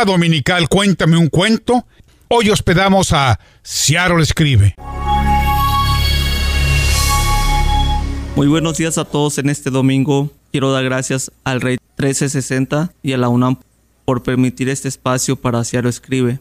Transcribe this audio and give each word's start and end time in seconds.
dominical 0.00 0.68
Cuéntame 0.68 1.16
un 1.16 1.28
cuento. 1.28 1.86
Hoy 2.28 2.48
hospedamos 2.50 3.12
a 3.12 3.38
Seattle 3.62 4.22
Escribe. 4.22 4.74
Muy 8.34 8.48
buenos 8.48 8.78
días 8.78 8.96
a 8.96 9.04
todos 9.04 9.36
en 9.36 9.50
este 9.50 9.70
domingo. 9.70 10.32
Quiero 10.50 10.72
dar 10.72 10.82
gracias 10.84 11.30
al 11.44 11.60
Rey 11.60 11.76
1360 11.98 12.94
y 13.02 13.12
a 13.12 13.18
la 13.18 13.28
UNAM 13.28 13.58
por 14.06 14.22
permitir 14.22 14.70
este 14.70 14.88
espacio 14.88 15.36
para 15.36 15.62
Seattle 15.62 15.90
Escribe. 15.90 16.40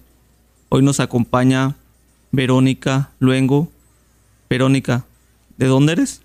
Hoy 0.69 0.81
nos 0.81 1.01
acompaña 1.01 1.75
Verónica 2.31 3.11
Luengo. 3.19 3.69
Verónica, 4.49 5.05
¿de 5.57 5.67
dónde 5.67 5.93
eres? 5.93 6.21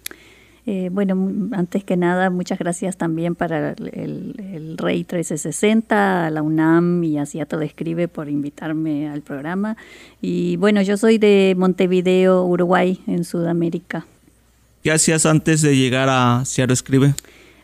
Eh, 0.69 0.88
bueno, 0.91 1.30
antes 1.52 1.84
que 1.84 1.97
nada, 1.97 2.29
muchas 2.29 2.59
gracias 2.59 2.97
también 2.97 3.37
para 3.37 3.70
el, 3.70 4.75
Rey 4.77 4.98
1360, 4.98 6.27
a 6.27 6.30
la 6.30 6.42
UNAM 6.42 7.05
y 7.05 7.19
a 7.19 7.27
Seattle 7.27 7.65
Escribe 7.65 8.09
por 8.09 8.29
invitarme 8.29 9.09
al 9.09 9.23
programa. 9.23 9.77
Y 10.20 10.56
bueno, 10.56 10.83
yo 10.83 10.97
soy 10.97 11.19
de 11.19 11.55
Montevideo, 11.56 12.45
Uruguay, 12.45 13.01
en 13.06 13.23
Sudamérica. 13.23 14.06
¿Qué 14.83 14.91
hacías 14.91 15.25
antes 15.25 15.62
de 15.62 15.77
llegar 15.77 16.09
a 16.11 16.45
Seattle 16.45 16.75
Escribe? 16.75 17.14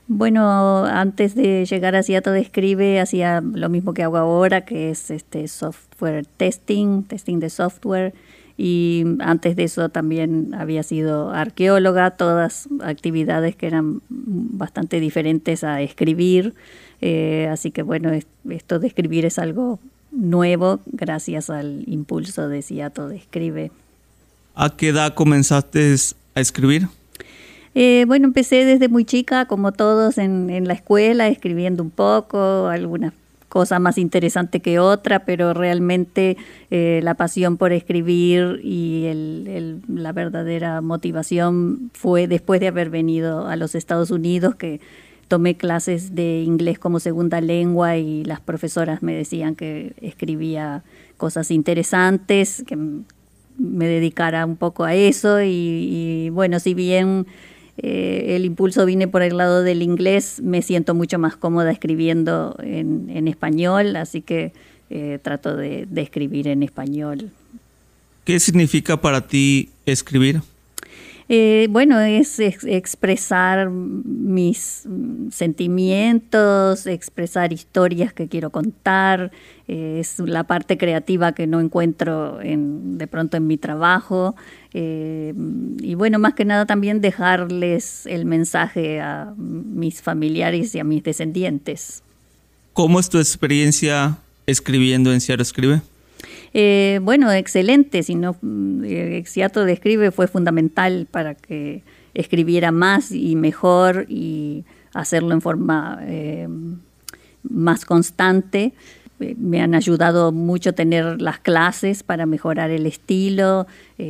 Bueno, 0.06 0.84
antes 0.84 1.34
de 1.34 1.64
llegar 1.64 1.96
a 1.96 2.04
Seattle 2.04 2.38
Escribe 2.38 3.00
hacía 3.00 3.40
lo 3.40 3.68
mismo 3.68 3.94
que 3.94 4.04
hago 4.04 4.16
ahora, 4.16 4.60
que 4.64 4.90
es 4.90 5.10
este 5.10 5.48
software 5.48 6.24
testing, 6.36 7.02
testing 7.02 7.40
de 7.40 7.50
software 7.50 8.14
y 8.56 9.04
antes 9.20 9.56
de 9.56 9.64
eso 9.64 9.88
también 9.88 10.54
había 10.54 10.82
sido 10.82 11.30
arqueóloga, 11.30 12.12
todas 12.12 12.68
actividades 12.82 13.56
que 13.56 13.66
eran 13.66 14.00
bastante 14.08 15.00
diferentes 15.00 15.64
a 15.64 15.80
escribir, 15.80 16.54
eh, 17.00 17.48
así 17.50 17.70
que 17.70 17.82
bueno, 17.82 18.10
esto 18.50 18.78
de 18.78 18.86
escribir 18.86 19.24
es 19.24 19.38
algo 19.38 19.78
nuevo 20.10 20.80
gracias 20.86 21.50
al 21.50 21.84
impulso 21.86 22.48
de 22.48 22.62
Ciato 22.62 23.08
de 23.08 23.16
Escribe. 23.16 23.70
¿A 24.54 24.76
qué 24.76 24.88
edad 24.88 25.14
comenzaste 25.14 25.94
a 26.34 26.40
escribir? 26.40 26.88
Eh, 27.74 28.04
bueno, 28.06 28.26
empecé 28.26 28.66
desde 28.66 28.88
muy 28.88 29.06
chica, 29.06 29.46
como 29.46 29.72
todos 29.72 30.18
en, 30.18 30.50
en 30.50 30.68
la 30.68 30.74
escuela, 30.74 31.28
escribiendo 31.28 31.82
un 31.82 31.90
poco, 31.90 32.66
algunas 32.66 33.14
cosa 33.52 33.78
más 33.78 33.98
interesante 33.98 34.60
que 34.60 34.78
otra, 34.78 35.26
pero 35.26 35.52
realmente 35.52 36.38
eh, 36.70 37.00
la 37.02 37.12
pasión 37.16 37.58
por 37.58 37.70
escribir 37.72 38.62
y 38.64 39.12
la 39.88 40.12
verdadera 40.12 40.80
motivación 40.80 41.90
fue 41.92 42.28
después 42.28 42.62
de 42.62 42.68
haber 42.68 42.88
venido 42.88 43.46
a 43.46 43.56
los 43.56 43.74
Estados 43.74 44.10
Unidos, 44.10 44.54
que 44.54 44.80
tomé 45.28 45.54
clases 45.58 46.14
de 46.14 46.40
inglés 46.40 46.78
como 46.78 46.98
segunda 46.98 47.42
lengua 47.42 47.98
y 47.98 48.24
las 48.24 48.40
profesoras 48.40 49.02
me 49.02 49.12
decían 49.12 49.54
que 49.54 49.92
escribía 50.00 50.82
cosas 51.18 51.50
interesantes, 51.50 52.64
que 52.66 52.78
me 53.58 53.86
dedicara 53.86 54.46
un 54.46 54.56
poco 54.56 54.84
a 54.84 54.94
eso 54.94 55.42
y, 55.42 55.48
y 55.50 56.30
bueno, 56.30 56.58
si 56.58 56.72
bien 56.72 57.26
eh, 57.78 58.36
el 58.36 58.44
impulso 58.44 58.84
viene 58.84 59.08
por 59.08 59.22
el 59.22 59.36
lado 59.36 59.62
del 59.62 59.82
inglés, 59.82 60.40
me 60.42 60.62
siento 60.62 60.94
mucho 60.94 61.18
más 61.18 61.36
cómoda 61.36 61.70
escribiendo 61.70 62.56
en, 62.62 63.26
español, 63.28 63.96
así 63.96 64.20
que 64.20 64.52
eh, 64.90 65.18
trato 65.22 65.56
de, 65.56 65.88
escribir 65.96 66.48
en 66.48 66.62
español. 66.62 67.30
¿Qué 68.24 68.38
significa 68.38 69.00
para 69.00 69.26
ti 69.26 69.70
escribir? 69.86 70.42
Eh, 71.28 71.68
bueno, 71.70 72.00
es, 72.00 72.38
expresar 72.38 73.70
mis 73.70 74.86
sentimientos, 75.30 76.86
expresar 76.86 77.52
historias 77.52 78.12
que 78.12 78.28
quiero 78.28 78.50
contar, 78.50 79.30
es 79.68 80.18
la 80.18 80.44
parte 80.44 80.76
creativa 80.76 81.32
que 81.32 81.46
no 81.46 81.60
encuentro 81.60 82.38
de 82.42 83.06
pronto 83.06 83.36
en 83.36 83.46
mi 83.46 83.56
trabajo. 83.56 84.34
Eh, 84.74 85.34
y 85.80 85.94
bueno, 85.94 86.18
más 86.18 86.34
que 86.34 86.44
nada 86.44 86.66
también 86.66 87.00
dejarles 87.00 88.06
el 88.06 88.24
mensaje 88.24 89.00
a 89.00 89.32
mis 89.36 90.02
familiares 90.02 90.74
y 90.74 90.78
a 90.78 90.84
mis 90.84 91.02
descendientes. 91.02 92.02
¿Cómo 92.72 92.98
es 93.00 93.08
tu 93.08 93.18
experiencia 93.18 94.18
escribiendo 94.46 95.12
en 95.12 95.20
Seattle 95.20 95.42
Escribe? 95.42 95.82
Eh, 96.54 97.00
bueno, 97.02 97.32
excelente. 97.32 98.02
Si 98.02 98.14
no, 98.14 98.36
eh, 98.84 99.24
de 99.24 99.72
Escribe 99.72 100.10
fue 100.10 100.26
fundamental 100.26 101.06
para 101.10 101.34
que 101.34 101.82
escribiera 102.14 102.72
más 102.72 103.10
y 103.12 103.36
mejor 103.36 104.06
y 104.08 104.64
hacerlo 104.92 105.32
en 105.32 105.40
forma 105.40 105.98
eh, 106.02 106.46
más 107.42 107.84
constante 107.84 108.72
me 109.36 109.60
han 109.62 109.74
ayudado 109.74 110.32
mucho 110.32 110.72
tener 110.74 111.20
las 111.20 111.38
clases 111.38 112.02
para 112.02 112.26
mejorar 112.26 112.70
el 112.70 112.86
estilo 112.86 113.66
eh, 113.98 114.04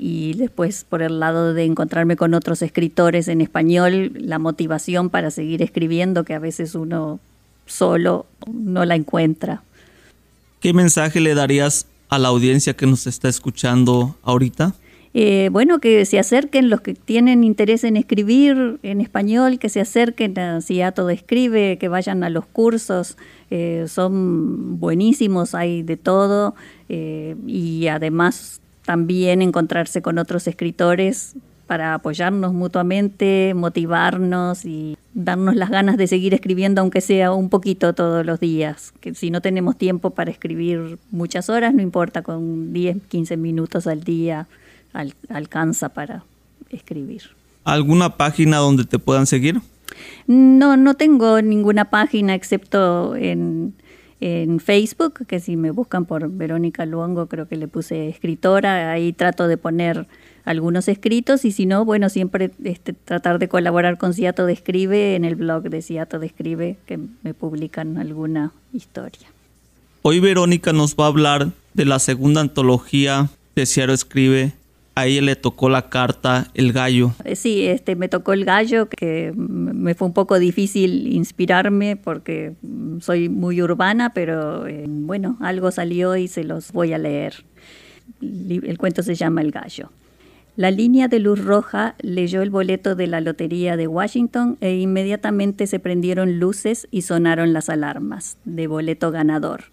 y, 0.00 0.34
después 0.34 0.84
por 0.84 1.02
el 1.02 1.20
lado 1.20 1.54
de 1.54 1.64
encontrarme 1.64 2.16
con 2.16 2.34
otros 2.34 2.62
escritores 2.62 3.28
en 3.28 3.40
español, 3.40 4.12
la 4.14 4.38
motivación 4.38 5.10
para 5.10 5.30
seguir 5.30 5.62
escribiendo 5.62 6.24
que 6.24 6.34
a 6.34 6.38
veces 6.38 6.74
uno 6.74 7.20
solo 7.66 8.26
no 8.52 8.84
la 8.84 8.94
encuentra. 8.94 9.62
¿Qué 10.60 10.72
mensaje 10.72 11.20
le 11.20 11.34
darías 11.34 11.86
a 12.08 12.18
la 12.18 12.28
audiencia 12.28 12.74
que 12.74 12.86
nos 12.86 13.06
está 13.06 13.28
escuchando 13.28 14.16
ahorita? 14.22 14.74
Eh, 15.14 15.48
bueno, 15.52 15.78
que 15.78 16.04
se 16.04 16.18
acerquen 16.18 16.68
los 16.68 16.80
que 16.80 16.94
tienen 16.94 17.42
interés 17.44 17.84
en 17.84 17.96
escribir 17.96 18.78
en 18.82 19.00
español, 19.00 19.58
que 19.58 19.68
se 19.68 19.80
acerquen 19.80 20.38
a 20.38 20.92
todo 20.92 21.10
Escribe, 21.10 21.78
que 21.78 21.88
vayan 21.88 22.24
a 22.24 22.30
los 22.30 22.44
cursos, 22.44 23.16
eh, 23.50 23.86
son 23.88 24.78
buenísimos, 24.78 25.54
hay 25.54 25.82
de 25.82 25.96
todo, 25.96 26.54
eh, 26.88 27.36
y 27.46 27.86
además 27.86 28.60
también 28.84 29.42
encontrarse 29.42 30.02
con 30.02 30.18
otros 30.18 30.46
escritores 30.46 31.34
para 31.68 31.92
apoyarnos 31.92 32.54
mutuamente, 32.54 33.52
motivarnos 33.54 34.64
y 34.64 34.96
darnos 35.12 35.54
las 35.54 35.68
ganas 35.68 35.98
de 35.98 36.06
seguir 36.06 36.32
escribiendo, 36.32 36.80
aunque 36.80 37.02
sea 37.02 37.32
un 37.32 37.50
poquito 37.50 37.92
todos 37.92 38.24
los 38.24 38.40
días. 38.40 38.94
Que 39.00 39.14
si 39.14 39.30
no 39.30 39.42
tenemos 39.42 39.76
tiempo 39.76 40.10
para 40.10 40.30
escribir 40.30 40.98
muchas 41.10 41.50
horas, 41.50 41.74
no 41.74 41.82
importa, 41.82 42.22
con 42.22 42.72
10, 42.72 42.96
15 43.08 43.36
minutos 43.36 43.86
al 43.86 44.02
día 44.02 44.48
alcanza 45.28 45.90
para 45.90 46.24
escribir. 46.70 47.22
¿Alguna 47.64 48.16
página 48.16 48.56
donde 48.56 48.84
te 48.84 48.98
puedan 48.98 49.26
seguir? 49.26 49.60
No, 50.26 50.78
no 50.78 50.94
tengo 50.94 51.42
ninguna 51.42 51.90
página 51.90 52.34
excepto 52.34 53.14
en, 53.14 53.74
Facebook, 54.20 55.26
que 55.26 55.38
si 55.38 55.56
me 55.56 55.70
buscan 55.70 56.04
por 56.04 56.28
Verónica 56.30 56.84
Luongo, 56.86 57.26
creo 57.26 57.46
que 57.46 57.56
le 57.56 57.68
puse 57.68 58.08
escritora, 58.08 58.90
ahí 58.90 59.12
trato 59.12 59.46
de 59.46 59.56
poner 59.56 60.06
algunos 60.44 60.88
escritos 60.88 61.44
y 61.44 61.52
si 61.52 61.66
no, 61.66 61.84
bueno, 61.84 62.08
siempre 62.08 62.50
este, 62.64 62.94
tratar 62.94 63.38
de 63.38 63.48
colaborar 63.48 63.98
con 63.98 64.14
Ciato 64.14 64.46
de 64.46 64.54
Escribe 64.54 65.14
en 65.14 65.24
el 65.24 65.36
blog 65.36 65.64
de 65.64 65.82
Ciato 65.82 66.18
de 66.18 66.26
Escribe, 66.26 66.78
que 66.86 66.98
me 67.22 67.34
publican 67.34 67.98
alguna 67.98 68.52
historia. 68.72 69.28
Hoy 70.02 70.20
Verónica 70.20 70.72
nos 70.72 70.96
va 70.96 71.04
a 71.04 71.08
hablar 71.08 71.50
de 71.74 71.84
la 71.84 71.98
segunda 71.98 72.40
antología 72.40 73.28
de 73.54 73.66
Ciato 73.66 73.92
Escribe, 73.92 74.52
a 75.00 75.06
le 75.06 75.36
tocó 75.36 75.68
la 75.68 75.88
carta 75.88 76.48
El 76.54 76.72
Gallo. 76.72 77.12
Eh, 77.24 77.36
sí, 77.36 77.66
este, 77.66 77.96
me 77.96 78.08
tocó 78.08 78.32
El 78.32 78.44
Gallo, 78.44 78.88
que 78.88 79.32
me 79.36 79.94
fue 79.94 80.08
un 80.08 80.14
poco 80.14 80.38
difícil 80.38 81.12
inspirarme 81.12 81.96
porque 81.96 82.54
soy 83.00 83.28
muy 83.28 83.62
urbana, 83.62 84.12
pero 84.12 84.66
eh, 84.66 84.84
bueno, 84.86 85.36
algo 85.40 85.70
salió 85.70 86.16
y 86.16 86.28
se 86.28 86.44
los 86.44 86.72
voy 86.72 86.92
a 86.92 86.98
leer. 86.98 87.44
El 88.20 88.78
cuento 88.78 89.02
se 89.02 89.14
llama 89.14 89.40
El 89.40 89.50
Gallo. 89.50 89.90
La 90.58 90.72
línea 90.72 91.06
de 91.06 91.20
luz 91.20 91.44
roja 91.44 91.94
leyó 92.00 92.42
el 92.42 92.50
boleto 92.50 92.96
de 92.96 93.06
la 93.06 93.20
Lotería 93.20 93.76
de 93.76 93.86
Washington 93.86 94.58
e 94.60 94.74
inmediatamente 94.74 95.68
se 95.68 95.78
prendieron 95.78 96.40
luces 96.40 96.88
y 96.90 97.02
sonaron 97.02 97.52
las 97.52 97.68
alarmas 97.68 98.38
de 98.44 98.66
boleto 98.66 99.12
ganador. 99.12 99.66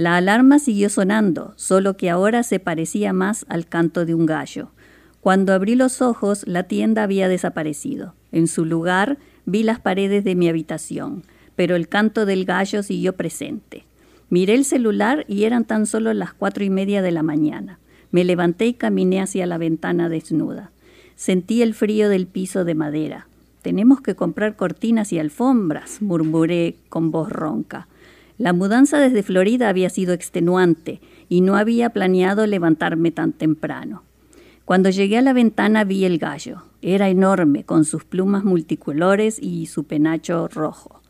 La 0.00 0.16
alarma 0.16 0.58
siguió 0.58 0.88
sonando, 0.88 1.52
solo 1.56 1.98
que 1.98 2.08
ahora 2.08 2.42
se 2.42 2.58
parecía 2.58 3.12
más 3.12 3.44
al 3.50 3.66
canto 3.66 4.06
de 4.06 4.14
un 4.14 4.24
gallo. 4.24 4.70
Cuando 5.20 5.52
abrí 5.52 5.74
los 5.74 6.00
ojos, 6.00 6.48
la 6.48 6.62
tienda 6.62 7.02
había 7.02 7.28
desaparecido. 7.28 8.14
En 8.32 8.46
su 8.46 8.64
lugar, 8.64 9.18
vi 9.44 9.62
las 9.62 9.78
paredes 9.78 10.24
de 10.24 10.34
mi 10.34 10.48
habitación, 10.48 11.24
pero 11.54 11.76
el 11.76 11.86
canto 11.86 12.24
del 12.24 12.46
gallo 12.46 12.82
siguió 12.82 13.12
presente. 13.12 13.84
Miré 14.30 14.54
el 14.54 14.64
celular 14.64 15.26
y 15.28 15.44
eran 15.44 15.66
tan 15.66 15.84
solo 15.84 16.14
las 16.14 16.32
cuatro 16.32 16.64
y 16.64 16.70
media 16.70 17.02
de 17.02 17.10
la 17.10 17.22
mañana. 17.22 17.78
Me 18.10 18.24
levanté 18.24 18.68
y 18.68 18.72
caminé 18.72 19.20
hacia 19.20 19.44
la 19.44 19.58
ventana 19.58 20.08
desnuda. 20.08 20.70
Sentí 21.14 21.60
el 21.60 21.74
frío 21.74 22.08
del 22.08 22.26
piso 22.26 22.64
de 22.64 22.74
madera. 22.74 23.26
Tenemos 23.60 24.00
que 24.00 24.14
comprar 24.14 24.56
cortinas 24.56 25.12
y 25.12 25.18
alfombras, 25.18 26.00
murmuré 26.00 26.76
con 26.88 27.10
voz 27.10 27.28
ronca. 27.28 27.86
La 28.40 28.54
mudanza 28.54 28.98
desde 28.98 29.22
Florida 29.22 29.68
había 29.68 29.90
sido 29.90 30.14
extenuante 30.14 31.02
y 31.28 31.42
no 31.42 31.56
había 31.56 31.90
planeado 31.90 32.46
levantarme 32.46 33.10
tan 33.10 33.34
temprano. 33.34 34.02
Cuando 34.64 34.88
llegué 34.88 35.18
a 35.18 35.20
la 35.20 35.34
ventana 35.34 35.84
vi 35.84 36.06
el 36.06 36.16
gallo. 36.16 36.62
Era 36.80 37.10
enorme, 37.10 37.64
con 37.64 37.84
sus 37.84 38.04
plumas 38.04 38.42
multicolores 38.42 39.38
y 39.38 39.66
su 39.66 39.84
penacho 39.84 40.48
rojo. 40.48 41.02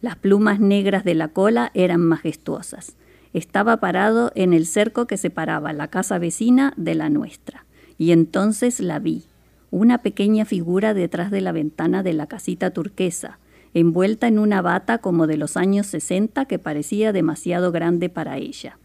Las 0.00 0.16
plumas 0.16 0.60
negras 0.60 1.04
de 1.04 1.14
la 1.14 1.28
cola 1.28 1.72
eran 1.74 2.00
majestuosas. 2.00 2.96
Estaba 3.34 3.76
parado 3.76 4.32
en 4.34 4.54
el 4.54 4.64
cerco 4.64 5.06
que 5.06 5.18
separaba 5.18 5.74
la 5.74 5.88
casa 5.88 6.18
vecina 6.18 6.72
de 6.78 6.94
la 6.94 7.10
nuestra. 7.10 7.66
Y 7.98 8.12
entonces 8.12 8.80
la 8.80 8.98
vi, 8.98 9.24
una 9.70 9.98
pequeña 9.98 10.46
figura 10.46 10.94
detrás 10.94 11.30
de 11.30 11.42
la 11.42 11.52
ventana 11.52 12.02
de 12.02 12.14
la 12.14 12.28
casita 12.28 12.70
turquesa, 12.70 13.38
envuelta 13.74 14.28
en 14.28 14.38
una 14.38 14.62
bata 14.62 14.98
como 14.98 15.26
de 15.26 15.36
los 15.36 15.56
años 15.56 15.86
60 15.86 16.44
que 16.46 16.58
parecía 16.58 17.12
demasiado 17.12 17.72
grande 17.72 18.08
para 18.08 18.38
ella. 18.38 18.78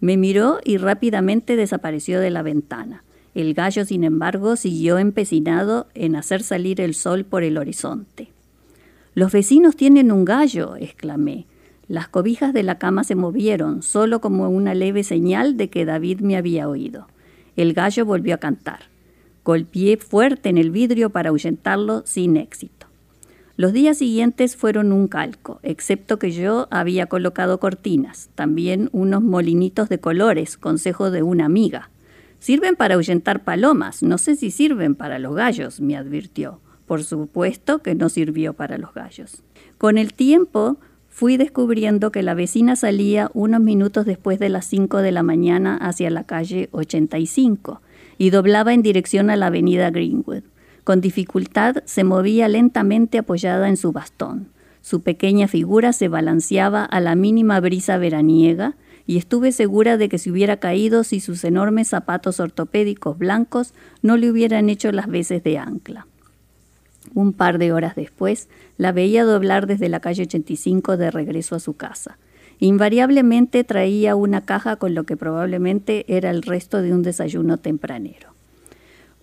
Me 0.00 0.16
miró 0.16 0.58
y 0.64 0.78
rápidamente 0.78 1.56
desapareció 1.56 2.20
de 2.20 2.30
la 2.30 2.42
ventana. 2.42 3.04
El 3.34 3.54
gallo, 3.54 3.84
sin 3.84 4.04
embargo, 4.04 4.56
siguió 4.56 4.98
empecinado 4.98 5.86
en 5.94 6.16
hacer 6.16 6.42
salir 6.42 6.80
el 6.80 6.94
sol 6.94 7.24
por 7.24 7.44
el 7.44 7.56
horizonte. 7.56 8.28
Los 9.14 9.32
vecinos 9.32 9.76
tienen 9.76 10.10
un 10.10 10.24
gallo, 10.24 10.76
exclamé. 10.76 11.46
Las 11.88 12.08
cobijas 12.08 12.52
de 12.52 12.62
la 12.62 12.78
cama 12.78 13.04
se 13.04 13.14
movieron, 13.14 13.82
solo 13.82 14.20
como 14.20 14.48
una 14.48 14.74
leve 14.74 15.04
señal 15.04 15.56
de 15.56 15.68
que 15.68 15.84
David 15.84 16.20
me 16.20 16.36
había 16.36 16.68
oído. 16.68 17.06
El 17.56 17.74
gallo 17.74 18.06
volvió 18.06 18.34
a 18.34 18.38
cantar. 18.38 18.84
Golpeé 19.44 19.96
fuerte 19.98 20.48
en 20.48 20.58
el 20.58 20.70
vidrio 20.70 21.10
para 21.10 21.30
ahuyentarlo 21.30 22.02
sin 22.06 22.36
éxito. 22.36 22.81
Los 23.56 23.74
días 23.74 23.98
siguientes 23.98 24.56
fueron 24.56 24.92
un 24.92 25.08
calco, 25.08 25.60
excepto 25.62 26.18
que 26.18 26.30
yo 26.30 26.68
había 26.70 27.06
colocado 27.06 27.60
cortinas, 27.60 28.30
también 28.34 28.88
unos 28.92 29.22
molinitos 29.22 29.90
de 29.90 29.98
colores, 29.98 30.56
consejo 30.56 31.10
de 31.10 31.22
una 31.22 31.44
amiga. 31.44 31.90
Sirven 32.38 32.76
para 32.76 32.94
ahuyentar 32.94 33.44
palomas, 33.44 34.02
no 34.02 34.16
sé 34.16 34.36
si 34.36 34.50
sirven 34.50 34.94
para 34.94 35.18
los 35.18 35.34
gallos, 35.34 35.80
me 35.80 35.96
advirtió. 35.96 36.60
Por 36.86 37.04
supuesto 37.04 37.80
que 37.80 37.94
no 37.94 38.08
sirvió 38.08 38.54
para 38.54 38.78
los 38.78 38.94
gallos. 38.94 39.42
Con 39.76 39.98
el 39.98 40.14
tiempo 40.14 40.78
fui 41.08 41.36
descubriendo 41.36 42.10
que 42.10 42.22
la 42.22 42.34
vecina 42.34 42.74
salía 42.74 43.30
unos 43.34 43.60
minutos 43.60 44.06
después 44.06 44.38
de 44.38 44.48
las 44.48 44.64
5 44.64 44.98
de 44.98 45.12
la 45.12 45.22
mañana 45.22 45.76
hacia 45.76 46.10
la 46.10 46.24
calle 46.24 46.70
85 46.72 47.82
y 48.16 48.30
doblaba 48.30 48.72
en 48.72 48.82
dirección 48.82 49.28
a 49.28 49.36
la 49.36 49.46
avenida 49.46 49.90
Greenwood. 49.90 50.42
Con 50.84 51.00
dificultad 51.00 51.76
se 51.84 52.02
movía 52.02 52.48
lentamente 52.48 53.18
apoyada 53.18 53.68
en 53.68 53.76
su 53.76 53.92
bastón. 53.92 54.48
Su 54.80 55.02
pequeña 55.02 55.46
figura 55.46 55.92
se 55.92 56.08
balanceaba 56.08 56.84
a 56.84 57.00
la 57.00 57.14
mínima 57.14 57.60
brisa 57.60 57.98
veraniega 57.98 58.74
y 59.06 59.16
estuve 59.16 59.52
segura 59.52 59.96
de 59.96 60.08
que 60.08 60.18
se 60.18 60.30
hubiera 60.30 60.56
caído 60.56 61.04
si 61.04 61.20
sus 61.20 61.44
enormes 61.44 61.88
zapatos 61.88 62.40
ortopédicos 62.40 63.16
blancos 63.16 63.74
no 64.02 64.16
le 64.16 64.30
hubieran 64.30 64.68
hecho 64.68 64.90
las 64.90 65.06
veces 65.06 65.44
de 65.44 65.58
ancla. 65.58 66.06
Un 67.14 67.32
par 67.32 67.58
de 67.58 67.72
horas 67.72 67.94
después, 67.94 68.48
la 68.76 68.90
veía 68.90 69.24
doblar 69.24 69.66
desde 69.66 69.88
la 69.88 70.00
calle 70.00 70.22
85 70.22 70.96
de 70.96 71.10
regreso 71.10 71.54
a 71.54 71.60
su 71.60 71.74
casa. 71.74 72.18
Invariablemente 72.58 73.64
traía 73.64 74.16
una 74.16 74.40
caja 74.40 74.76
con 74.76 74.94
lo 74.94 75.04
que 75.04 75.16
probablemente 75.16 76.04
era 76.08 76.30
el 76.30 76.42
resto 76.42 76.80
de 76.80 76.92
un 76.92 77.02
desayuno 77.02 77.58
tempranero. 77.58 78.32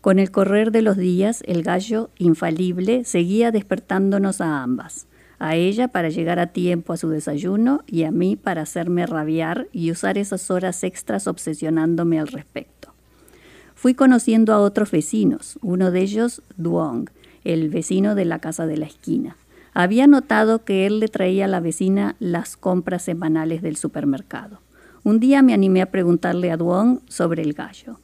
Con 0.01 0.19
el 0.19 0.31
correr 0.31 0.71
de 0.71 0.81
los 0.81 0.97
días, 0.97 1.43
el 1.45 1.63
gallo, 1.63 2.09
infalible, 2.17 3.03
seguía 3.03 3.51
despertándonos 3.51 4.41
a 4.41 4.63
ambas 4.63 5.07
a 5.39 5.55
ella 5.55 5.87
para 5.87 6.09
llegar 6.09 6.37
a 6.37 6.47
tiempo 6.47 6.93
a 6.93 6.97
su 6.97 7.09
desayuno 7.09 7.81
y 7.87 8.03
a 8.03 8.11
mí 8.11 8.35
para 8.35 8.61
hacerme 8.61 9.05
rabiar 9.05 9.67
y 9.71 9.89
usar 9.89 10.17
esas 10.17 10.51
horas 10.51 10.83
extras 10.83 11.27
obsesionándome 11.27 12.19
al 12.19 12.27
respecto. 12.27 12.93
Fui 13.73 13.93
conociendo 13.93 14.53
a 14.53 14.59
otros 14.59 14.91
vecinos, 14.91 15.57
uno 15.61 15.91
de 15.91 16.01
ellos 16.01 16.41
Duong, 16.57 17.09
el 17.45 17.69
vecino 17.69 18.13
de 18.13 18.25
la 18.25 18.39
casa 18.39 18.67
de 18.67 18.75
la 18.75 18.85
esquina. 18.85 19.37
Había 19.73 20.07
notado 20.07 20.65
que 20.65 20.85
él 20.85 20.99
le 20.99 21.07
traía 21.07 21.45
a 21.45 21.47
la 21.47 21.61
vecina 21.61 22.17
las 22.19 22.57
compras 22.57 23.03
semanales 23.03 23.61
del 23.61 23.77
supermercado. 23.77 24.59
Un 25.05 25.21
día 25.21 25.41
me 25.41 25.53
animé 25.53 25.81
a 25.81 25.91
preguntarle 25.91 26.51
a 26.51 26.57
Duong 26.57 26.99
sobre 27.07 27.43
el 27.43 27.53
gallo. 27.53 27.97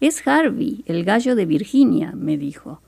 Es 0.00 0.26
Harvey, 0.28 0.84
el 0.86 1.04
gallo 1.04 1.34
de 1.34 1.44
Virginia, 1.44 2.12
me 2.14 2.38
dijo. 2.38 2.80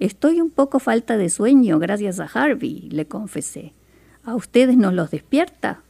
Estoy 0.00 0.40
un 0.42 0.50
poco 0.50 0.78
falta 0.78 1.16
de 1.16 1.30
sueño 1.30 1.78
gracias 1.78 2.20
a 2.20 2.26
Harvey, 2.26 2.88
le 2.90 3.06
confesé. 3.06 3.72
¿A 4.22 4.34
ustedes 4.34 4.76
no 4.76 4.92
los 4.92 5.10
despierta? 5.10 5.80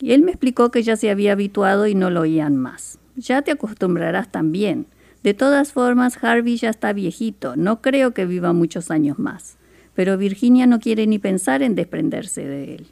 Y 0.00 0.12
él 0.12 0.22
me 0.22 0.30
explicó 0.30 0.70
que 0.70 0.82
ya 0.82 0.96
se 0.96 1.10
había 1.10 1.32
habituado 1.32 1.86
y 1.86 1.94
no 1.94 2.08
lo 2.08 2.22
oían 2.22 2.56
más. 2.56 2.98
Ya 3.16 3.42
te 3.42 3.50
acostumbrarás 3.50 4.32
también. 4.32 4.86
De 5.22 5.34
todas 5.34 5.72
formas, 5.72 6.22
Harvey 6.24 6.56
ya 6.56 6.70
está 6.70 6.94
viejito, 6.94 7.54
no 7.56 7.82
creo 7.82 8.14
que 8.14 8.24
viva 8.24 8.54
muchos 8.54 8.90
años 8.90 9.18
más. 9.18 9.58
Pero 9.94 10.16
Virginia 10.16 10.66
no 10.66 10.80
quiere 10.80 11.06
ni 11.06 11.18
pensar 11.18 11.62
en 11.62 11.74
desprenderse 11.74 12.46
de 12.46 12.74
él. 12.76 12.86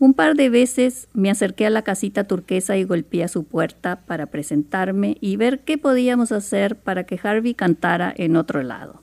Un 0.00 0.14
par 0.14 0.34
de 0.34 0.48
veces 0.48 1.08
me 1.12 1.30
acerqué 1.30 1.66
a 1.66 1.70
la 1.70 1.82
casita 1.82 2.24
turquesa 2.24 2.78
y 2.78 2.84
golpeé 2.84 3.22
a 3.22 3.28
su 3.28 3.44
puerta 3.44 3.96
para 4.06 4.24
presentarme 4.24 5.18
y 5.20 5.36
ver 5.36 5.60
qué 5.60 5.76
podíamos 5.76 6.32
hacer 6.32 6.74
para 6.74 7.04
que 7.04 7.20
Harvey 7.22 7.52
cantara 7.52 8.10
en 8.16 8.36
otro 8.36 8.62
lado. 8.62 9.02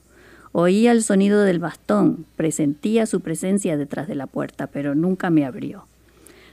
Oía 0.50 0.90
el 0.90 1.04
sonido 1.04 1.42
del 1.42 1.60
bastón, 1.60 2.26
presentía 2.34 3.06
su 3.06 3.20
presencia 3.20 3.76
detrás 3.76 4.08
de 4.08 4.16
la 4.16 4.26
puerta, 4.26 4.66
pero 4.66 4.96
nunca 4.96 5.30
me 5.30 5.44
abrió. 5.44 5.86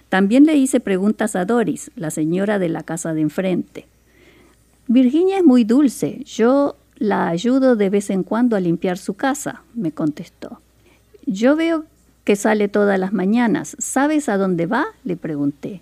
También 0.10 0.46
le 0.46 0.56
hice 0.56 0.80
preguntas 0.80 1.36
a 1.36 1.46
Doris, 1.46 1.90
la 1.96 2.12
señora 2.12 2.60
de 2.60 2.70
la 2.70 2.84
casa 2.84 3.16
de 3.16 3.22
enfrente. 3.22 3.88
Virginia 4.88 5.40
es 5.40 5.44
muy 5.44 5.64
dulce. 5.64 6.22
Yo 6.24 6.76
la 6.98 7.30
ayudo 7.30 7.76
de 7.76 7.90
vez 7.90 8.12
en 8.12 8.22
cuando 8.22 8.56
a 8.56 8.60
limpiar 8.60 9.00
su 9.00 9.16
casa, 9.16 9.64
me 9.74 9.92
contestó. 9.92 10.60
Yo 11.26 11.56
veo 11.56 11.86
que 12.26 12.36
sale 12.36 12.68
todas 12.68 13.00
las 13.00 13.14
mañanas. 13.14 13.78
¿Sabes 13.80 14.28
a 14.28 14.38
dónde 14.38 14.66
va? 14.66 14.88
le 15.06 15.16
pregunté. 15.16 15.82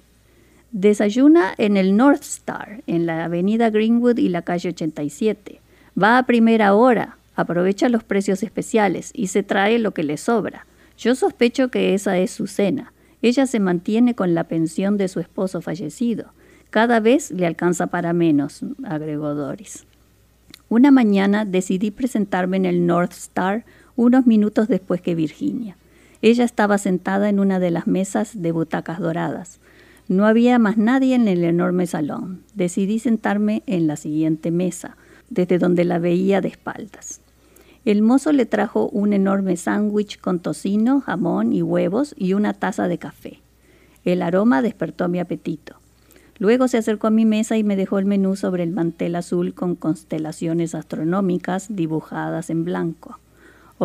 Desayuna 0.72 1.54
en 1.58 1.78
el 1.78 1.96
North 1.96 2.24
Star, 2.24 2.84
en 2.86 3.06
la 3.06 3.24
avenida 3.24 3.70
Greenwood 3.70 4.18
y 4.18 4.30
la 4.30 4.42
calle 4.42 4.70
87. 4.70 5.62
Va 6.02 6.18
a 6.18 6.26
primera 6.26 6.76
hora, 6.76 7.18
aprovecha 7.36 7.90
los 7.90 8.04
precios 8.04 8.44
especiales 8.44 9.12
y 9.14 9.28
se 9.28 9.42
trae 9.42 9.80
lo 9.80 9.92
que 9.92 10.04
le 10.04 10.18
sobra. 10.18 10.68
Yo 10.98 11.16
sospecho 11.16 11.70
que 11.70 11.94
esa 11.94 12.18
es 12.18 12.32
su 12.32 12.48
cena. 12.48 12.92
Ella 13.22 13.48
se 13.48 13.60
mantiene 13.60 14.14
con 14.16 14.34
la 14.36 14.44
pensión 14.44 14.98
de 14.98 15.08
su 15.08 15.20
esposo 15.22 15.62
fallecido. 15.62 16.34
Cada 16.72 17.00
vez 17.00 17.32
le 17.32 17.46
alcanza 17.46 17.88
para 17.88 18.12
menos, 18.12 18.66
agregó 18.84 19.34
Doris. 19.34 19.86
Una 20.68 20.92
mañana 20.92 21.46
decidí 21.46 21.92
presentarme 21.92 22.58
en 22.58 22.66
el 22.66 22.86
North 22.86 23.14
Star 23.14 23.64
unos 23.96 24.26
minutos 24.26 24.68
después 24.68 25.02
que 25.02 25.16
Virginia. 25.16 25.78
Ella 26.24 26.46
estaba 26.46 26.78
sentada 26.78 27.28
en 27.28 27.38
una 27.38 27.60
de 27.60 27.70
las 27.70 27.86
mesas 27.86 28.42
de 28.42 28.54
butacas 28.54 29.00
doradas. 29.00 29.60
No 30.08 30.26
había 30.26 30.58
más 30.58 30.78
nadie 30.78 31.16
en 31.16 31.28
el 31.28 31.44
enorme 31.44 31.86
salón. 31.86 32.44
Decidí 32.56 33.00
sentarme 33.00 33.62
en 33.68 33.88
la 33.88 33.98
siguiente 33.98 34.50
mesa, 34.50 34.96
desde 35.30 35.60
donde 35.60 35.84
la 35.84 36.00
veía 36.00 36.40
de 36.40 36.48
espaldas. 36.48 37.20
El 37.84 38.04
mozo 38.04 38.32
le 38.32 38.46
trajo 38.46 38.88
un 38.88 39.12
enorme 39.12 39.58
sándwich 39.58 40.18
con 40.18 40.40
tocino, 40.40 41.02
jamón 41.02 41.52
y 41.52 41.62
huevos 41.62 42.16
y 42.18 42.36
una 42.36 42.54
taza 42.54 42.88
de 42.88 43.00
café. 43.00 43.42
El 44.06 44.22
aroma 44.22 44.62
despertó 44.62 45.10
mi 45.10 45.20
apetito. 45.20 45.76
Luego 46.38 46.70
se 46.70 46.78
acercó 46.78 47.08
a 47.08 47.12
mi 47.12 47.26
mesa 47.26 47.58
y 47.58 47.66
me 47.66 47.76
dejó 47.76 48.00
el 48.00 48.06
menú 48.06 48.38
sobre 48.38 48.64
el 48.64 48.72
mantel 48.72 49.18
azul 49.18 49.54
con 49.54 49.76
constelaciones 49.76 50.74
astronómicas 50.74 51.76
dibujadas 51.76 52.50
en 52.50 52.64
blanco. 52.64 53.20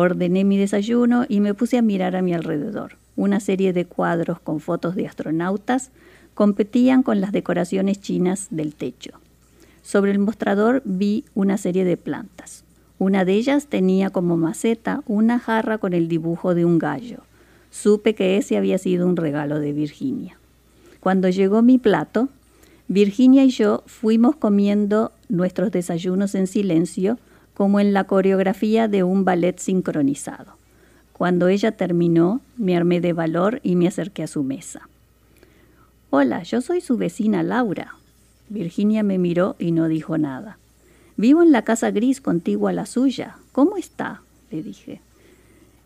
Ordené 0.01 0.45
mi 0.45 0.57
desayuno 0.57 1.25
y 1.27 1.41
me 1.41 1.53
puse 1.53 1.77
a 1.77 1.81
mirar 1.81 2.15
a 2.15 2.21
mi 2.21 2.33
alrededor. 2.33 2.93
Una 3.17 3.41
serie 3.41 3.73
de 3.73 3.83
cuadros 3.83 4.39
con 4.39 4.61
fotos 4.61 4.95
de 4.95 5.05
astronautas 5.05 5.91
competían 6.35 7.03
con 7.03 7.19
las 7.19 7.33
decoraciones 7.33 7.99
chinas 7.99 8.47
del 8.49 8.75
techo. 8.75 9.19
Sobre 9.81 10.11
el 10.11 10.19
mostrador 10.19 10.81
vi 10.85 11.25
una 11.35 11.57
serie 11.57 11.83
de 11.83 11.97
plantas. 11.97 12.63
Una 12.97 13.25
de 13.25 13.33
ellas 13.33 13.67
tenía 13.67 14.09
como 14.09 14.37
maceta 14.37 15.03
una 15.05 15.37
jarra 15.37 15.79
con 15.79 15.91
el 15.91 16.07
dibujo 16.07 16.55
de 16.55 16.63
un 16.63 16.79
gallo. 16.79 17.17
Supe 17.69 18.15
que 18.15 18.37
ese 18.37 18.55
había 18.55 18.77
sido 18.77 19.05
un 19.05 19.17
regalo 19.17 19.59
de 19.59 19.73
Virginia. 19.73 20.37
Cuando 21.01 21.27
llegó 21.27 21.61
mi 21.61 21.77
plato, 21.77 22.29
Virginia 22.87 23.43
y 23.43 23.49
yo 23.49 23.83
fuimos 23.85 24.37
comiendo 24.37 25.11
nuestros 25.27 25.71
desayunos 25.71 26.35
en 26.35 26.47
silencio, 26.47 27.19
como 27.59 27.81
en 27.81 27.91
la 27.91 28.05
coreografía 28.05 28.87
de 28.87 29.03
un 29.03 29.25
ballet 29.25 29.59
sincronizado. 29.59 30.53
Cuando 31.11 31.49
ella 31.49 31.73
terminó, 31.73 32.39
me 32.55 32.77
armé 32.77 33.01
de 33.01 33.11
valor 33.11 33.59
y 33.63 33.75
me 33.75 33.85
acerqué 33.85 34.23
a 34.23 34.27
su 34.27 34.43
mesa. 34.43 34.87
Hola, 36.09 36.43
yo 36.43 36.61
soy 36.61 36.79
su 36.79 36.95
vecina 36.95 37.43
Laura. 37.43 37.95
Virginia 38.47 39.03
me 39.03 39.17
miró 39.17 39.57
y 39.59 39.73
no 39.73 39.89
dijo 39.89 40.17
nada. 40.17 40.57
Vivo 41.17 41.43
en 41.43 41.51
la 41.51 41.63
casa 41.63 41.91
gris 41.91 42.21
contigua 42.21 42.69
a 42.69 42.73
la 42.73 42.85
suya. 42.85 43.35
¿Cómo 43.51 43.75
está? 43.75 44.21
le 44.51 44.63
dije. 44.63 45.01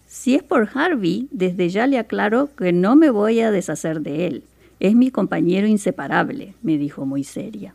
Si 0.06 0.36
es 0.36 0.44
por 0.44 0.70
Harvey, 0.76 1.28
desde 1.32 1.70
ya 1.70 1.88
le 1.88 1.98
aclaro 1.98 2.54
que 2.56 2.72
no 2.72 2.96
me 2.96 3.10
voy 3.10 3.40
a 3.40 3.50
deshacer 3.50 4.02
de 4.02 4.28
él. 4.28 4.44
Es 4.80 4.94
mi 4.94 5.10
compañero 5.10 5.66
inseparable, 5.66 6.54
me 6.62 6.78
dijo 6.78 7.08
muy 7.08 7.24
seria. 7.24 7.74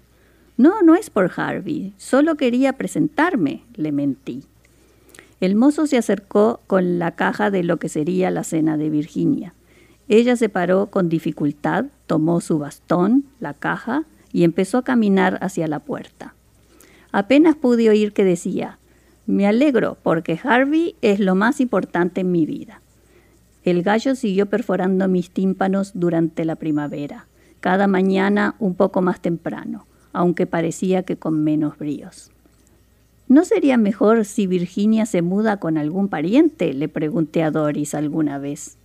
No, 0.58 0.82
no 0.82 0.96
es 0.96 1.08
por 1.08 1.30
Harvey. 1.34 1.94
Solo 1.96 2.36
quería 2.36 2.72
presentarme, 2.74 3.62
le 3.74 3.92
mentí. 3.92 4.42
El 5.40 5.54
mozo 5.54 5.86
se 5.86 5.96
acercó 5.96 6.60
con 6.66 6.98
la 6.98 7.12
caja 7.12 7.52
de 7.52 7.62
lo 7.62 7.78
que 7.78 7.88
sería 7.88 8.32
la 8.32 8.42
cena 8.42 8.76
de 8.76 8.90
Virginia. 8.90 9.54
Ella 10.08 10.34
se 10.34 10.48
paró 10.48 10.88
con 10.88 11.08
dificultad, 11.08 11.86
tomó 12.08 12.40
su 12.40 12.58
bastón, 12.58 13.24
la 13.38 13.54
caja, 13.54 14.02
y 14.32 14.42
empezó 14.42 14.78
a 14.78 14.84
caminar 14.84 15.38
hacia 15.42 15.68
la 15.68 15.78
puerta. 15.78 16.34
Apenas 17.12 17.54
pude 17.54 17.88
oír 17.88 18.12
que 18.12 18.24
decía, 18.24 18.78
me 19.26 19.46
alegro 19.46 19.96
porque 20.02 20.40
Harvey 20.42 20.96
es 21.02 21.20
lo 21.20 21.36
más 21.36 21.60
importante 21.60 22.22
en 22.22 22.32
mi 22.32 22.46
vida. 22.46 22.80
El 23.62 23.82
gallo 23.82 24.16
siguió 24.16 24.46
perforando 24.46 25.06
mis 25.06 25.30
tímpanos 25.30 25.92
durante 25.94 26.44
la 26.44 26.56
primavera, 26.56 27.26
cada 27.60 27.86
mañana 27.86 28.56
un 28.58 28.74
poco 28.74 29.02
más 29.02 29.20
temprano, 29.20 29.86
aunque 30.18 30.46
parecía 30.46 31.04
que 31.04 31.16
con 31.16 31.44
menos 31.44 31.78
bríos. 31.78 32.32
¿No 33.28 33.44
sería 33.44 33.76
mejor 33.76 34.24
si 34.24 34.48
Virginia 34.48 35.06
se 35.06 35.22
muda 35.22 35.58
con 35.58 35.78
algún 35.78 36.08
pariente? 36.08 36.74
le 36.74 36.88
pregunté 36.88 37.44
a 37.44 37.52
Doris 37.52 37.94
alguna 37.94 38.38
vez. 38.38 38.78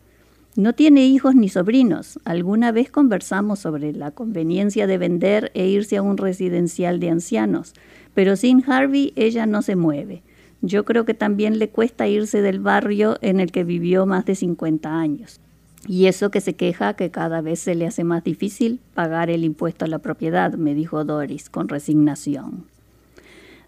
No 0.55 0.73
tiene 0.73 1.07
hijos 1.07 1.33
ni 1.33 1.49
sobrinos. 1.49 2.19
Alguna 2.23 2.71
vez 2.71 2.91
conversamos 2.91 3.57
sobre 3.57 3.93
la 3.93 4.11
conveniencia 4.11 4.85
de 4.85 4.99
vender 4.99 5.51
e 5.55 5.67
irse 5.67 5.97
a 5.97 6.03
un 6.03 6.17
residencial 6.17 6.99
de 6.99 7.09
ancianos, 7.09 7.73
pero 8.13 8.35
sin 8.35 8.63
Harvey 8.69 9.11
ella 9.15 9.47
no 9.47 9.63
se 9.63 9.75
mueve. 9.75 10.21
Yo 10.61 10.85
creo 10.85 11.03
que 11.03 11.15
también 11.15 11.57
le 11.57 11.69
cuesta 11.69 12.07
irse 12.07 12.43
del 12.43 12.59
barrio 12.59 13.17
en 13.21 13.39
el 13.39 13.51
que 13.51 13.63
vivió 13.63 14.05
más 14.05 14.25
de 14.25 14.35
50 14.35 14.99
años. 14.99 15.41
Y 15.87 16.05
eso 16.05 16.31
que 16.31 16.41
se 16.41 16.55
queja 16.55 16.93
que 16.93 17.11
cada 17.11 17.41
vez 17.41 17.59
se 17.59 17.75
le 17.75 17.85
hace 17.85 18.03
más 18.03 18.23
difícil 18.23 18.79
pagar 18.93 19.29
el 19.29 19.43
impuesto 19.43 19.85
a 19.85 19.89
la 19.89 19.99
propiedad, 19.99 20.53
me 20.53 20.73
dijo 20.73 21.03
Doris 21.03 21.49
con 21.49 21.67
resignación. 21.67 22.65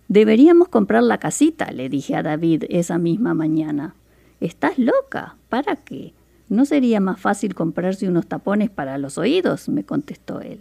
Deberíamos 0.08 0.70
comprar 0.70 1.04
la 1.04 1.18
casita, 1.18 1.72
le 1.72 1.90
dije 1.90 2.16
a 2.16 2.24
David 2.24 2.66
esa 2.70 2.98
misma 2.98 3.34
mañana. 3.34 3.96
¿Estás 4.40 4.78
loca? 4.78 5.36
¿Para 5.50 5.76
qué? 5.76 6.14
¿No 6.48 6.66
sería 6.66 7.00
más 7.00 7.20
fácil 7.20 7.56
comprarse 7.56 8.08
unos 8.08 8.28
tapones 8.28 8.70
para 8.70 8.98
los 8.98 9.18
oídos? 9.18 9.68
me 9.68 9.84
contestó 9.84 10.42
él. 10.42 10.60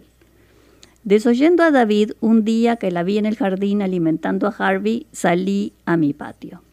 Desoyendo 1.03 1.61
a 1.61 1.69
David, 1.69 2.13
un 2.19 2.43
día 2.43 2.77
que 2.77 2.89
la 2.89 3.03
vi 3.03 3.19
en 3.19 3.27
el 3.27 3.37
jardín 3.37 3.83
alimentando 3.83 4.47
a 4.47 4.55
Harvey, 4.57 5.05
salí 5.11 5.71
a 5.85 5.95
mi 5.95 6.13
patio. 6.13 6.63